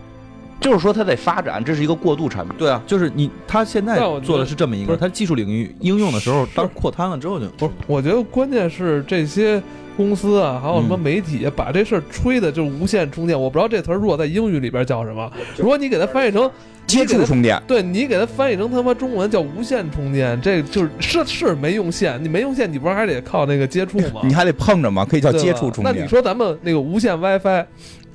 [0.62, 2.56] 就是说它得发展，这是一个过渡产品。
[2.58, 9.62] 对啊，就是你，它现在做的是这么一个，不是它技术领域应用的时候，当扩摊了之后就不是，我觉得关键是这些
[9.96, 13.40] 公司啊，还有什么嗯媒体、把这事儿吹的就是无线充电。
[13.40, 16.50] 我不知道这词儿如果在英语里边叫什么，如果你给它翻译成
[16.86, 24.22] 接触充电，对你给它翻译成他妈中文叫无线充电，这就是是是没用线，你没用线，你不是还得靠那个接触吗？
[24.24, 25.96] 你还得碰着吗，可以叫接触充电。
[25.96, 27.66] 那你说咱们那个无线 WiFi，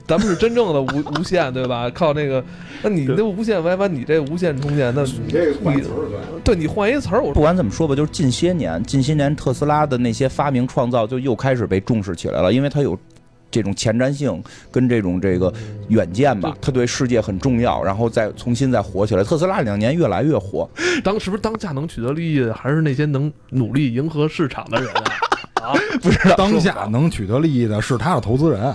[0.08, 1.88] 咱们是真正的无无线对吧？
[1.90, 2.42] 靠那个，
[2.82, 6.54] 那你那无线 WiFi，你这无线充电，那你这个换你词儿对。
[6.54, 12.98] 对你换一词儿，我不管怎么说吧，就是近些年，近些年特斯拉的那些发明创造就又开始被重视起来了，因为它有
[13.50, 15.52] 这种前瞻性跟这种这个
[15.88, 19.22] 远见吧，它对世界很重要，然后再重新再火起来。
[19.22, 20.66] 特斯拉两年越来越火，
[21.04, 25.02] 当是不是当下能取得利益的，还是那些能努力迎合市场的人啊？
[25.62, 28.74] 啊， 不知道当下能取得利益的是他的投资人，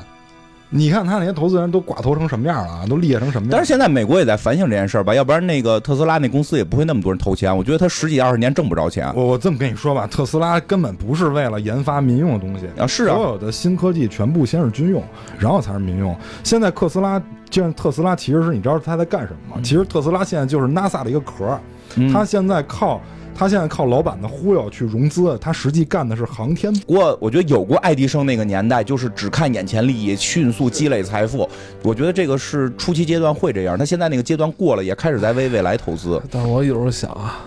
[0.76, 3.52] 你看他那些投资人都寡头成什么样了啊，都厉害成什么样？
[3.52, 7.56] 但是现在美国也在反省这件事儿吧，要不然那个特斯拉那公司也不会那么多人投钱。
[7.56, 15.04] 我觉得他十几二十年挣不着钱我我这么跟你说吧，特斯拉根本不是为了研发民用的东西啊，是啊所，有的新科技全部先是军用，
[15.38, 16.16] 然后才是民用。
[16.44, 17.22] 现在特斯拉，
[17.52, 19.62] 就像特斯拉，其实是你知道他在干什么吗？
[19.64, 21.60] 其实特斯拉现在就是 NASA 的一个壳儿，
[21.98, 23.00] 嗯他现在靠
[23.36, 26.72] 他现在靠老板的忽悠去融资，他实际干的是航天。
[26.88, 31.50] 不过我觉得有过爱迪生那个年代，就是只看眼前利益，迅速积累财富。
[31.82, 36.22] 我觉得这个是初期阶段会这样，他现在那个阶段过了，也开始在为未来投资。
[36.32, 37.40] 但我有时候想啊，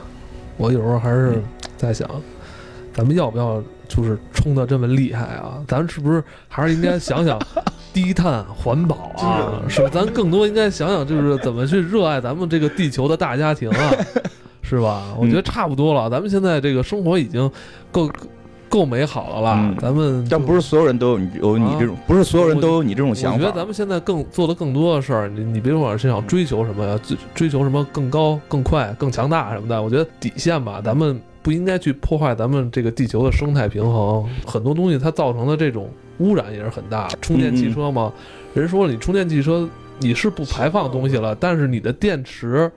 [0.57, 1.43] 我有时候还是
[1.77, 2.09] 在想，
[2.93, 5.63] 咱们要不要就是冲的这么厉害啊？
[5.69, 7.39] 咱们是不是还是应该想想
[7.95, 9.63] 低碳环保啊？
[9.69, 9.89] 是吧？
[9.93, 13.93] 咱更多应该想想，就是怎么去热爱咱们这个地球的大家庭啊，
[14.69, 15.15] 是吧？
[15.19, 17.49] 我觉得差不多了，咱们现在这个生活已经
[17.93, 18.11] 够
[18.69, 23.39] 够美好了啦，嗯咱们但不是所有人都有你有你这种，不是所有人都有你这种想法。
[23.39, 34.29] 我觉得咱们现在更做的更多的事儿，你你别管是想追求什么呀，追追求什么更高、更快、更强大什么的，我觉得底线吧，咱们不应该去破坏咱们这个地球的生态平衡。
[34.45, 35.89] 很多东西它造成的这种
[36.19, 37.07] 污染也是很大。
[37.21, 38.13] 充电汽车嘛，
[38.53, 39.67] 人说了，你充电汽车
[40.01, 42.71] 你是不排放东西了，但是你的电池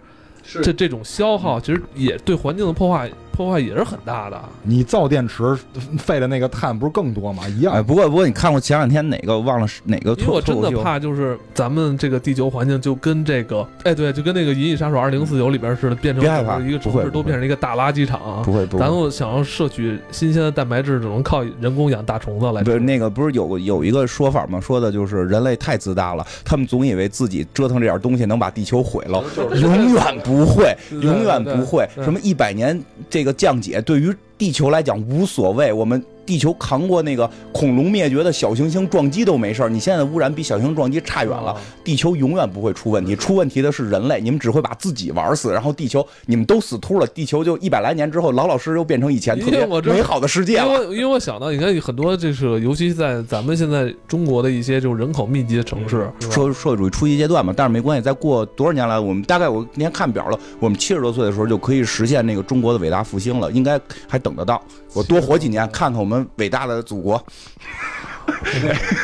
[0.64, 3.10] 这这种消耗，其实也对环境的破坏
[3.40, 4.38] 破坏也是很大的。
[4.64, 5.58] 你造电池
[5.98, 7.48] 废的那个碳不是更多吗？
[7.48, 7.74] 一样。
[7.74, 10.70] 哎，不过不过你看过前两天哪个忘了是哪个因为我真的？
[10.84, 18.44] 怕，就是咱们这个地球环境就跟这个，哎，对，就跟那个《银翼杀手二零四九》里边似的，变成别害怕一个城市都变成一个大垃圾场。
[18.44, 18.92] 不会不会咱。
[18.92, 22.66] 们想要摄取新鲜的蛋白质，只能靠人工养大虫子来吃。
[22.66, 24.60] 不是那个不是有有一个说法吗？
[24.60, 29.24] 说的就是人类太自大了，他们总以为自己折腾这点东西能把地球毁了，
[29.62, 31.88] 永远不会，永远不会。
[31.96, 32.78] 对对什么一百年
[33.10, 39.70] 这个降解对于地球来讲无所谓，我们地球扛过那个恐龙灭绝的小行星撞击都没事儿。
[39.70, 50.82] 你现在的污染比小行星撞击差远了啊，地球永远不会出问题，出问题的是人类，你们只会把自己玩死，然后地球你们都死秃了，地球就一百来年之后老老实实又变成以前特别美好的世界因了。
[50.82, 64.62] 为因为我想到，你看很多就是，尤其在咱们现在中国的一些就是人口密集的城市，社社会主义初级阶段嘛，但是没关系，再过多少年来，我们大概我那天看表了，我们七十多岁的时候就可以实现那个中国的伟大复兴了，应该还等得到。
[64.94, 67.18] 我多活几年，看看我们伟大的祖国。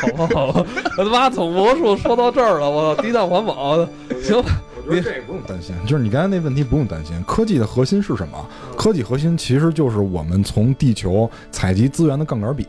[0.00, 3.76] 好吧好吧，我他妈从魔术说到这儿了，我，低碳环保，
[4.22, 7.20] 行吧，我觉得这个不用担心，就是你刚才那问题不用担心。
[7.24, 8.46] 科技的核心是什么？
[8.76, 12.66] 科技核心其实就是我们从地球采集资源的杠杆比，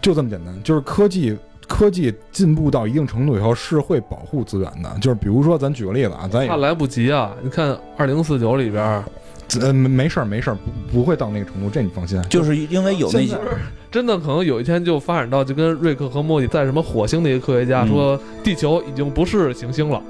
[0.00, 0.62] 就这么简单。
[0.62, 4.90] 就是科技科技进步到一定程度以后是会保护资源的。
[5.00, 7.32] 就是比如说，咱举个例子啊，咱也怕来不及啊！
[7.42, 9.04] 你看二零四九里边儿，
[9.60, 10.56] 呃没没事儿没事儿，
[10.92, 12.20] 不不会到那个程度，这你放心。
[12.28, 13.36] 就是因为有那些
[13.90, 20.00] 真的可能有一天就发展到就跟瑞克和莫蒂在什么火星的一个科学家嗯说，地球已经不是行星了，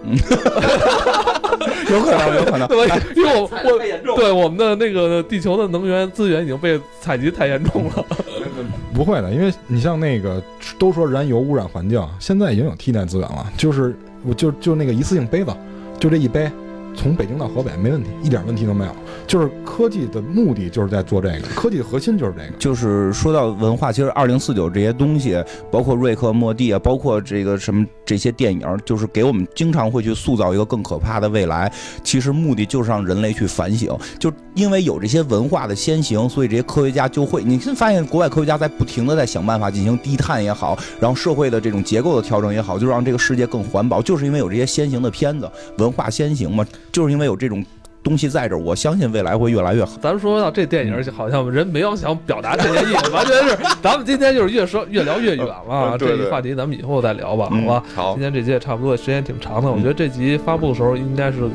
[1.90, 2.68] 有可能，有可能。
[3.16, 8.04] 因为我我太严重对我们的那个地球的能源资源已经被采集太严重了。
[8.92, 10.42] 不会的，因为你像那个
[10.78, 13.96] 都说燃油污染环境，现在已经有替代资源了，就是
[14.26, 15.50] 我就就那个一次性杯子，
[15.98, 16.50] 就这一杯，
[16.94, 18.92] 从北京到河北没问题，一点问题都没有。
[19.26, 22.58] 就是科技的目的就是在做这个，科技的核心就是这个。
[22.58, 31.72] 就是说到文化，其实二零四九这些东西，包括瑞克莫蒂啊，包括这个什么这些电影，就是给我们经常会去塑造一个更可怕的未来。
[32.02, 47.64] 其实目的就是让人类去反省，就因为有这些文化的先行，所以这些科学家就会，你现在发现国外科学家在不停的在想办法进行低碳也好，然后社会的这种结构的调整也好，就让这个世界更环保，就是因为有这些先行的片子，文化先行嘛，就是因为有这种
[48.02, 49.92] 东西在这儿，我相信未来会越来越好。
[50.00, 55.96] 咱们说到这电影，好像人没有想表达这些意思，完全是咱们今天就是越说越聊越远了。
[55.98, 57.82] 这个话题咱们以后再聊吧，好嗯吧？
[57.94, 59.70] 好今天这集也差不多，时间挺长的。
[59.70, 61.50] 我觉得这集发布的时候应该是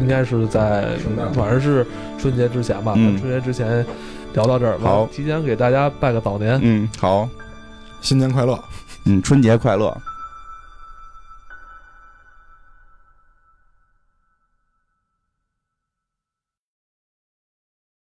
[0.00, 0.88] 应该是在
[1.34, 1.86] 反正是
[2.18, 3.84] 春节之前吧，嗯春节之前
[4.32, 4.78] 聊到这儿。
[4.78, 6.58] 好提前给大家拜个早年。
[6.62, 7.28] 嗯，好，
[8.00, 8.58] 新年快乐！
[9.04, 9.94] 嗯，春节快乐。